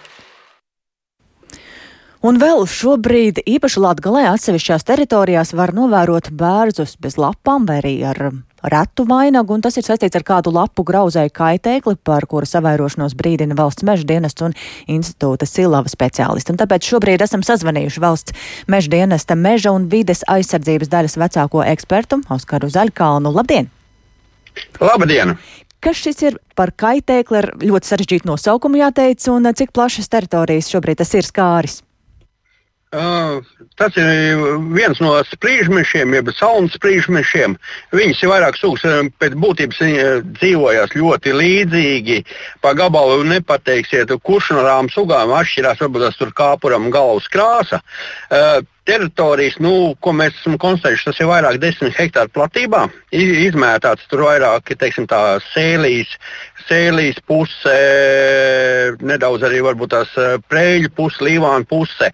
Un 2.24 2.40
vēl 2.40 2.64
šobrīd 2.64 3.44
īpaši 3.44 3.84
Latgalē 3.84 4.24
atsevišķās 4.30 4.88
teritorijās 4.88 5.52
var 5.52 5.76
novērot 5.76 6.32
bērzus 6.32 6.96
bez 6.96 7.20
lapām 7.20 7.68
vai 7.68 7.82
arī 7.84 7.96
ar 8.08 8.30
retu 8.70 9.04
vainagu, 9.08 9.54
un 9.54 9.62
tas 9.64 9.76
ir 9.78 9.86
saistīts 9.86 10.16
ar 10.18 10.24
kādu 10.26 10.52
lapu 10.54 10.84
grauzēju 10.86 11.32
kaitēkli, 11.34 11.96
par 12.04 12.26
kuru 12.30 12.48
savairošanos 12.48 13.16
brīdina 13.18 13.56
valsts 13.58 13.86
meža 13.86 14.06
dienests 14.08 14.44
un 14.44 14.56
institūta 14.90 15.48
Silava 15.48 15.90
speciālisti. 15.92 16.54
Un 16.54 16.60
tāpēc 16.62 16.88
šobrīd 16.88 17.24
esam 17.24 17.44
sazvanījuši 17.46 18.04
valsts 18.04 18.36
meža 18.70 18.94
dienesta 18.96 19.36
meža 19.38 19.74
un 19.74 19.88
vides 19.92 20.24
aizsardzības 20.30 20.92
daļas 20.92 21.18
vecāko 21.20 21.64
ekspertu 21.74 22.22
Oskaru 22.32 22.70
Zaļkalnu. 22.72 23.34
Labdien! 23.34 23.70
Labdien! 24.80 25.36
Kas 25.84 25.98
šis 26.00 26.22
ir 26.24 26.36
par 26.56 26.72
kaitēkli 26.72 27.42
ar 27.42 27.50
ļoti 27.60 27.90
sarežģītu 27.90 28.28
nosaukumu 28.30 28.80
jāteic, 28.80 29.20
un 29.28 29.50
cik 29.52 29.74
plašas 29.76 30.08
teritorijas 30.08 30.70
šobrīd 30.72 31.02
tas 31.02 31.12
ir 31.12 31.28
skāris? 31.28 31.82
Uh, 32.94 33.40
tas 33.74 33.96
ir 33.98 34.38
viens 34.70 35.00
no 35.02 35.16
sprīžmešiem, 35.26 36.12
jeb 36.14 36.28
saules 36.36 36.76
sprīžmešiem. 36.78 37.56
Viņas 37.90 38.20
ir 38.22 38.30
vairāk 38.30 38.58
sugas, 38.60 38.84
pēc 39.18 39.34
būtības 39.42 39.80
dzīvojas 40.38 40.94
ļoti 40.94 41.34
līdzīgi. 41.34 42.20
Pa 42.62 42.74
gabalu 42.78 43.24
nepateiksiet, 43.32 44.14
kurš 44.22 44.52
no 44.54 44.62
tām 44.68 44.92
sugām 44.94 45.34
atšķirās, 45.34 45.82
varbūt 45.82 46.06
tas 46.06 46.20
tur 46.20 46.30
kāpuram 46.38 46.86
galvas 46.94 47.26
krāsa. 47.32 47.82
Uh, 48.30 48.62
teritorijas, 48.88 49.56
nu, 49.64 49.94
ko 50.00 50.12
mēs 50.16 50.36
esam 50.38 50.58
konstatējuši, 50.60 51.06
tas 51.08 51.20
ir 51.20 51.28
vairāk 51.30 51.58
desmit 51.62 51.96
hektāru 51.96 52.32
platībā. 52.34 52.84
Izmētāts 53.14 54.08
tur 54.10 54.24
vairāk, 54.26 54.74
teiksim, 54.80 55.06
tā 55.08 55.38
sēlīs, 55.52 56.12
sēlīs 56.68 57.20
puse, 57.28 57.76
nedaudz 59.04 59.46
arī 59.48 59.62
varbūt 59.64 59.94
tās 59.94 60.12
prēļu 60.52 60.92
puse, 60.96 61.22
līvāna 61.24 61.64
puse. 61.68 62.10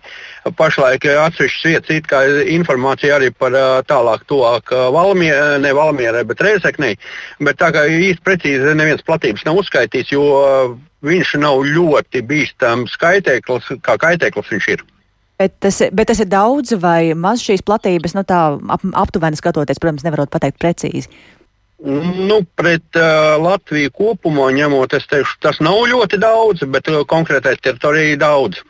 Pašlaik 0.58 1.08
atsevišķas 1.10 1.66
vietas, 1.66 1.96
it 1.96 2.06
kā 2.10 2.22
informācija 2.54 3.18
arī 3.18 3.32
par 3.34 3.56
tālāk, 3.90 4.24
tuvāk 4.30 4.74
Valmierai, 4.94 5.58
ne 5.64 5.74
Valmierai, 5.76 6.22
bet 6.28 6.44
Reizeknei. 6.46 6.94
Bet 7.42 7.58
tā 7.62 7.72
kā 7.74 7.86
īsti 7.90 8.24
precīzi 8.26 8.78
neviens 8.78 9.04
platības 9.06 9.44
nav 9.48 9.58
uzskaitīts, 9.64 10.14
jo 10.14 10.24
viņš 11.06 11.34
nav 11.42 11.64
ļoti 11.66 12.22
bīstams 12.30 12.94
kaitēklis, 13.00 13.74
kā 13.82 13.98
kaitēklis 14.00 14.54
viņš 14.54 14.72
ir. 14.76 14.88
Bet 15.40 15.54
tas, 15.64 15.78
bet 15.96 16.10
tas 16.10 16.20
ir 16.20 16.28
daudz 16.28 16.74
vai 16.76 17.14
maz 17.16 17.40
šīs 17.40 17.62
platības, 17.64 18.12
nu 18.12 18.26
tā 18.28 18.40
ap, 18.60 18.82
aptuveni 19.06 19.38
skatoties, 19.38 19.80
protams, 19.80 20.04
nevarot 20.04 20.28
pateikt 20.32 20.60
precīzi. 20.60 21.08
Nu, 21.80 22.42
pret 22.60 22.98
uh, 23.00 23.38
Latviju 23.40 23.92
kopumā 23.96 24.50
ņemot, 24.52 24.92
es 24.98 25.06
teikšu, 25.08 25.38
tas 25.40 25.62
nav 25.64 25.78
ļoti 25.88 26.20
daudz, 26.20 26.66
bet 26.68 26.90
uh, 26.92 27.00
konkrētai 27.08 27.54
teritorijai 27.56 28.18
daudz. 28.20 28.60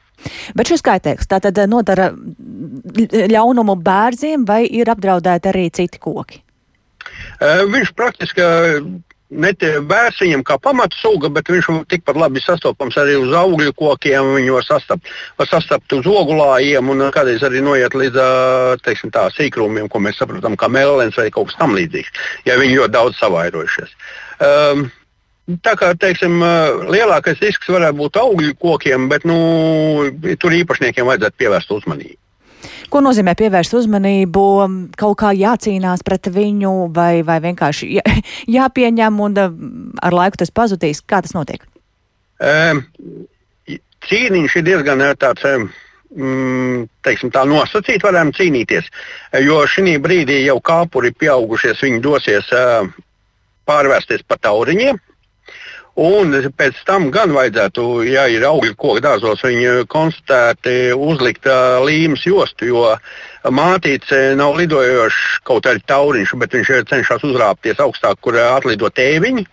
Bet 0.55 0.71
šis 0.71 0.85
kaitēks 0.87 1.27
tātad 1.27 1.59
nodara 1.67 2.11
ļaunumu 3.35 3.75
bērniem 3.83 4.45
vai 4.47 4.63
ir 4.69 4.93
apdraudēti 4.93 5.51
arī 5.51 5.67
citi 5.75 5.99
koki? 5.99 6.39
Uh, 7.41 7.65
viņš 7.73 7.95
praktiski 7.99 8.47
ne 9.31 9.53
bērns 9.87 10.21
viņam 10.23 10.45
kā 10.47 10.59
pamatsuga, 10.63 11.31
bet 11.33 11.51
viņš 11.51 11.71
tikpat 11.91 12.19
labi 12.19 12.43
sastopams 12.43 12.99
arī 13.01 13.17
uz 13.21 13.35
augļu 13.37 13.75
kokiem. 13.79 14.35
Viņu 14.37 14.57
var 14.59 14.67
sastapt, 14.67 15.11
var 15.39 15.51
sastapt 15.51 15.93
uz 15.97 16.07
ogulājiem 16.07 16.91
un 16.93 17.07
kādreiz 17.15 17.45
arī 17.47 17.63
noiet 17.65 17.95
līdz 17.95 18.21
teiksim, 18.85 19.13
tā, 19.15 19.29
sīkrumiem, 19.35 19.89
ko 19.91 20.03
mēs 20.03 20.21
saprotam, 20.21 20.59
kā 20.59 20.71
melnēs 20.73 21.19
vai 21.19 21.31
kaut 21.35 21.51
kas 21.51 21.61
tamlīdzīgs, 21.63 22.25
ja 22.49 22.59
viņi 22.61 22.81
ļoti 22.81 22.97
daudz 22.97 23.21
savairojušies. 23.23 23.95
Um, 24.41 24.89
Tā 25.65 25.73
kā 25.75 25.89
teiksim, 25.99 26.37
lielākais 26.93 27.41
risks 27.43 27.71
varētu 27.73 27.99
būt 27.99 28.19
augļu 28.21 28.53
kokiem, 28.63 29.09
bet 29.11 29.25
nu, 29.27 29.39
tur 30.39 30.55
īpašniekiem 30.55 31.09
vajadzētu 31.09 31.41
pievērst 31.43 31.73
uzmanību. 31.75 32.19
Ko 32.91 33.03
nozīmē 33.05 33.37
pievērst 33.39 33.75
uzmanību, 33.79 34.45
kaut 34.99 35.19
kā 35.23 35.31
jācīnās 35.37 36.03
pret 36.07 36.27
viņu, 36.35 36.73
vai, 36.95 37.23
vai 37.27 37.39
vienkārši 37.45 37.91
jā, 37.99 38.05
jāpieņem 38.59 39.21
un 39.27 39.39
ar 39.41 40.17
laiku 40.17 40.43
tas 40.43 40.51
pazudīs? 40.55 41.03
Kā 41.07 41.23
tas 41.23 41.37
notiek? 41.37 41.63
Um, 42.41 42.83
cīniņš 44.09 44.59
ir 44.59 44.67
diezgan 44.67 45.05
tāds. 45.21 45.47
Mm, 46.11 46.89
teiksim, 47.07 47.31
tā 47.31 47.45
nosacīt, 47.47 48.03
varam 48.03 48.33
cīnīties. 48.35 48.89
Jo 49.47 49.61
šī 49.71 49.95
brīdī 50.03 50.41
jau 50.43 50.57
kāpuri 50.59 51.13
pieaugušies, 51.15 51.85
viņi 51.87 52.01
dosies 52.03 52.51
uh, 52.51 52.89
pārvērsties 53.71 54.27
par 54.27 54.41
tauriņiem. 54.43 54.99
Un 55.99 56.37
pēc 56.57 56.79
tam 56.87 57.09
gan 57.11 57.33
vajadzētu, 57.35 57.87
ja 58.07 58.29
ir 58.31 58.45
augļu 58.47 58.77
koku 58.79 59.01
dārzos, 59.03 59.43
viņu 59.43 59.87
konstatēti 59.91 60.93
uzlikt 60.95 61.49
līmes 61.85 62.23
jostu, 62.25 62.71
jo 62.71 62.85
mātīte 63.51 64.37
nav 64.39 64.55
lidojošs 64.61 65.41
kaut 65.45 65.67
arī 65.67 65.83
tauriņš, 65.91 66.37
bet 66.39 66.55
viņš 66.55 66.71
cenšas 66.89 67.27
uzrāpties 67.27 67.83
augstāk, 67.83 68.21
kur 68.23 68.39
atlido 68.39 68.89
tēviņi. 68.89 69.47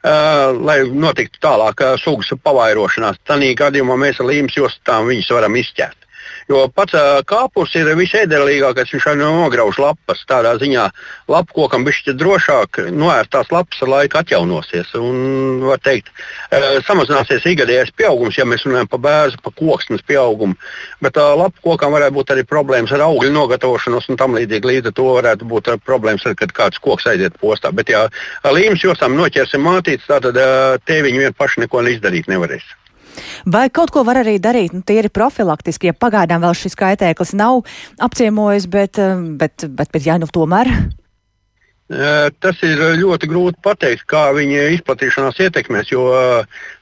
Uh, 0.00 0.56
lai 0.64 0.78
notiktu 0.88 1.42
tālāk 1.44 1.82
uh, 1.84 1.98
sugas 2.00 2.30
pavairošanās. 2.40 3.18
Tādā 3.28 3.50
gadījumā 3.52 3.98
mēs 4.00 4.22
ar 4.22 4.30
līmes 4.30 4.54
jostām 4.56 5.10
viņus 5.10 5.28
varam 5.36 5.58
izķert. 5.60 6.06
Jo 6.50 6.64
pats 6.74 6.96
kāpurs 7.30 7.76
ir 7.78 7.92
visēdelīgākais, 7.94 8.90
viņš 8.90 9.04
arī 9.06 9.20
nograuž 9.20 9.76
lapas. 9.78 10.24
Tādā 10.26 10.56
ziņā 10.58 10.88
lapu 11.30 11.54
kokam 11.60 11.84
bija 11.86 12.14
drošāk, 12.18 12.80
noērtās 12.90 13.52
lapas 13.54 13.84
ar 13.84 13.92
laiku 13.92 14.18
atjaunosies. 14.18 14.90
Un, 14.98 15.60
var 15.62 15.78
teikt, 15.84 16.10
samazināsies 16.88 17.46
ikgadējais 17.52 17.94
pieaugums, 17.94 18.40
ja 18.40 18.48
mēs 18.50 18.66
runājam 18.66 18.90
par 18.90 19.02
bērnu, 19.06 19.38
par 19.44 19.54
koksnes 19.60 20.02
pieaugumu. 20.10 20.58
Bet 21.04 21.20
lapu 21.20 21.62
kokam 21.70 21.94
varētu 21.94 22.18
būt 22.18 22.34
arī 22.34 22.46
problēmas 22.50 22.96
ar 22.98 23.06
augļu 23.06 23.30
nogatavošanos 23.36 24.10
un 24.10 24.18
tam 24.18 24.34
līdzīgi. 24.34 24.72
Līdz 24.72 24.90
ar 24.90 24.98
to 24.98 25.08
varētu 25.20 25.50
būt 25.54 25.72
problēmas, 25.86 26.26
ar, 26.26 26.34
kad 26.40 26.56
kāds 26.56 26.82
koks 26.82 27.06
aiziet 27.14 27.38
postā. 27.38 27.70
Bet, 27.70 27.94
ja 27.94 28.08
līmes 28.50 28.82
josām 28.82 29.14
noķersim 29.14 29.62
mātītes, 29.62 30.10
tad 30.10 30.34
tēviņi 30.90 31.26
vien 31.28 31.38
paši 31.38 31.66
neko 31.68 31.86
izdarīt 31.94 32.26
nevarēs. 32.26 32.79
Vai 33.46 33.68
kaut 33.70 33.92
ko 33.94 34.04
var 34.06 34.22
arī 34.22 34.38
darīt, 34.42 34.74
nu, 34.76 34.84
tīri 34.86 35.10
profilaktiski, 35.12 35.90
ja 35.90 35.96
pagaidām 35.96 36.44
vēl 36.44 36.56
šis 36.56 36.78
kaitēklis 36.78 37.34
nav 37.38 37.64
apciemojis, 37.98 38.70
bet, 38.70 38.98
eh, 38.98 39.20
bet, 39.40 39.68
bet, 39.68 39.92
bet 39.92 40.06
jā, 40.06 40.18
nu 40.20 40.30
tomēr. 40.30 40.70
Tas 41.90 42.60
ir 42.62 42.78
ļoti 43.00 43.26
grūti 43.26 43.58
pateikt, 43.66 44.04
kā 44.06 44.28
viņa 44.30 44.68
izplatīšanās 44.76 45.40
ietekmēs, 45.42 45.88
jo 45.90 46.04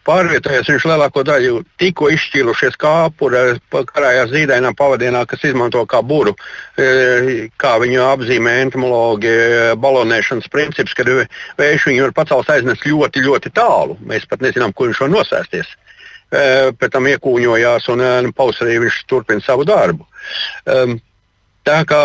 pārvietojas 0.05 0.69
viņš 0.69 0.85
lielāko 0.85 1.23
daļu 1.25 1.63
tikko 1.81 2.11
izšķīlušies 2.13 2.77
kāpura, 2.77 3.57
karājās 3.73 4.29
zīdainā 4.35 4.75
pavadienā, 4.77 5.25
kas 5.31 5.47
izmanto 5.49 5.87
kā 5.89 6.03
buru, 6.05 6.37
kā 6.77 7.73
viņu 7.81 8.05
apzīmē 8.05 8.59
entomologi, 8.67 9.33
balonēšanas 9.81 10.53
princips, 10.53 10.93
kad 10.93 11.09
vējš 11.57 11.89
viņu 11.89 12.05
var 12.05 12.17
pacelt 12.21 12.53
aiznest 12.53 12.85
ļoti, 12.85 13.25
ļoti 13.25 13.57
tālu. 13.57 13.97
Mēs 14.05 14.29
pat 14.29 14.45
nezinām, 14.45 14.77
kur 14.77 14.93
viņš 14.93 15.07
var 15.07 15.15
nosēsties 15.17 15.73
pēc 16.31 16.93
tam 16.93 17.09
iekūņojās 17.09 17.89
un 17.95 18.05
nu, 18.27 18.33
pavasarī 18.37 18.79
viņš 18.85 19.03
turpina 19.09 19.45
savu 19.45 19.67
darbu. 19.69 20.07
Tā 21.69 21.79
kā 21.89 22.03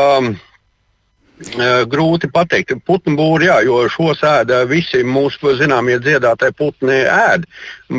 grūti 1.89 2.29
pateikt, 2.31 2.75
putnu 2.87 3.17
būri, 3.17 3.49
jā, 3.49 3.57
jo 3.67 3.81
šo 3.91 4.13
sēda 4.15 4.61
visi 4.69 5.01
mūsu 5.03 5.55
zināmie 5.59 5.97
dziedātāji 5.99 6.55
putni 6.55 7.01
ēd, 7.09 7.47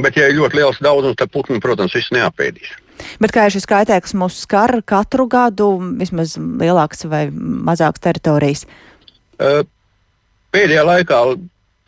bet 0.04 0.16
ja 0.16 0.30
ir 0.30 0.38
ļoti 0.38 0.60
liels 0.60 0.80
daudzums, 0.80 1.18
tad 1.20 1.32
putni, 1.34 1.60
protams, 1.60 1.96
visu 1.96 2.14
neapēdīs. 2.16 2.72
Bet 3.20 3.34
kā 3.34 3.48
ir 3.48 3.52
šis 3.52 3.66
kaitēklis 3.68 4.14
mūs 4.16 4.38
skar 4.46 4.78
katru 4.86 5.26
gadu, 5.28 5.68
vismaz 5.98 6.36
lielākas 6.38 7.04
vai 7.10 7.26
mazākas 7.34 8.04
teritorijas? 8.06 8.64
Pēdējā 10.54 10.84
laikā 10.86 11.20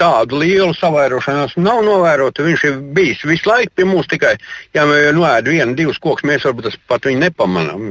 tādu 0.00 0.40
lielu 0.42 0.74
savairošanos 0.76 1.56
nav 1.60 1.82
novērota. 1.86 2.44
Viņš 2.46 2.64
ir 2.68 2.78
bijis 2.96 3.24
visu 3.28 3.50
laiku 3.50 3.72
pie 3.76 3.86
mums 3.88 4.08
tikai, 4.10 4.34
ja 4.76 4.86
mēs 4.88 5.12
noēdam 5.16 5.56
vienu, 5.56 5.76
divus 5.78 6.00
kokus, 6.02 6.26
mēs 6.28 6.44
varbūt 6.48 6.78
pat 6.90 7.08
viņu 7.08 7.22
nepamanām. 7.24 7.86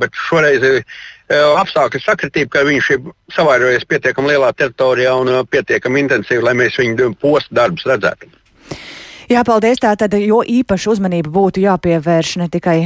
Bet 0.00 0.16
šoreiz 0.28 0.64
ir 0.64 0.80
uh, 0.82 1.56
apstākļu 1.62 2.02
sakritība, 2.04 2.52
ka 2.56 2.66
viņš 2.68 2.90
ir 2.96 3.10
savairojies 3.36 3.88
pietiekami 3.88 4.34
lielā 4.34 4.52
teritorijā 4.56 5.14
un 5.22 5.32
uh, 5.32 5.44
pietiekami 5.48 6.04
intensīvi, 6.04 6.44
lai 6.44 6.56
mēs 6.58 6.78
viņu 6.82 7.14
postu 7.22 7.56
darbus 7.56 7.88
redzētu. 7.88 8.32
Jā, 9.26 9.40
paldies. 9.42 9.80
Tātad, 9.82 10.12
jo 10.22 10.38
īpaši 10.46 10.86
uzmanība 10.92 11.32
būtu 11.34 11.58
jāpievērš 11.64 12.36
ne 12.38 12.46
tikai 12.46 12.76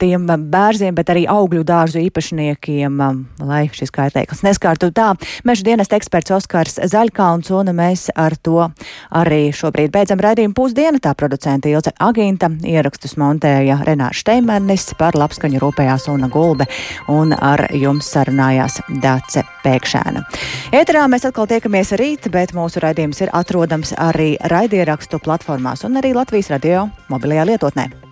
tiem 0.00 0.22
bērziem, 0.24 0.94
bet 0.96 1.10
arī 1.12 1.26
augļu 1.28 1.60
dārzu 1.68 2.00
īpašniekiem, 2.00 2.96
lai 3.44 3.66
šis 3.76 3.92
kaitēklis 3.92 4.40
neskārtu 4.46 4.88
tā. 4.96 5.10
Meža 5.44 5.66
dienas 5.68 5.92
eksperts 5.92 6.32
Oskars 6.38 6.80
Zaļkauns, 6.88 7.52
un 7.52 7.74
mēs 7.76 8.06
ar 8.16 8.38
to 8.40 8.70
arī 9.12 9.42
šobrīd 9.52 9.92
beidzam 9.92 10.24
raidījumu 10.24 10.56
pusdienu. 10.56 11.02
Tā 11.04 11.12
producenta 11.12 11.68
Ilze 11.68 11.92
Aginta 12.00 12.48
ierakstus 12.48 13.18
montēja 13.20 13.82
Renāša 13.84 14.24
Steimernis 14.24 14.88
par 14.96 15.20
labskaņu 15.20 15.60
rūpējās 15.60 16.08
Una 16.14 16.32
Gulbe, 16.32 16.64
un 17.12 17.36
ar 17.36 17.66
jums 17.76 18.08
sarunājās 18.16 18.80
Dace 19.04 19.44
Pēkšēna. 19.64 20.24
Ēterā 20.76 21.06
mēs 21.10 21.26
atkal 21.28 21.48
tiekamies 21.50 21.94
rīt, 22.00 22.30
bet 22.32 22.54
mūsu 22.56 22.82
raidījums 22.84 23.24
ir 23.24 23.34
atrodams 23.36 23.94
arī 23.98 24.34
raidierakstu 24.52 25.22
platformās 25.24 25.84
un 25.88 26.00
arī 26.02 26.14
Latvijas 26.16 26.52
radio 26.54 26.88
mobilajā 27.12 27.48
lietotnē. 27.52 28.09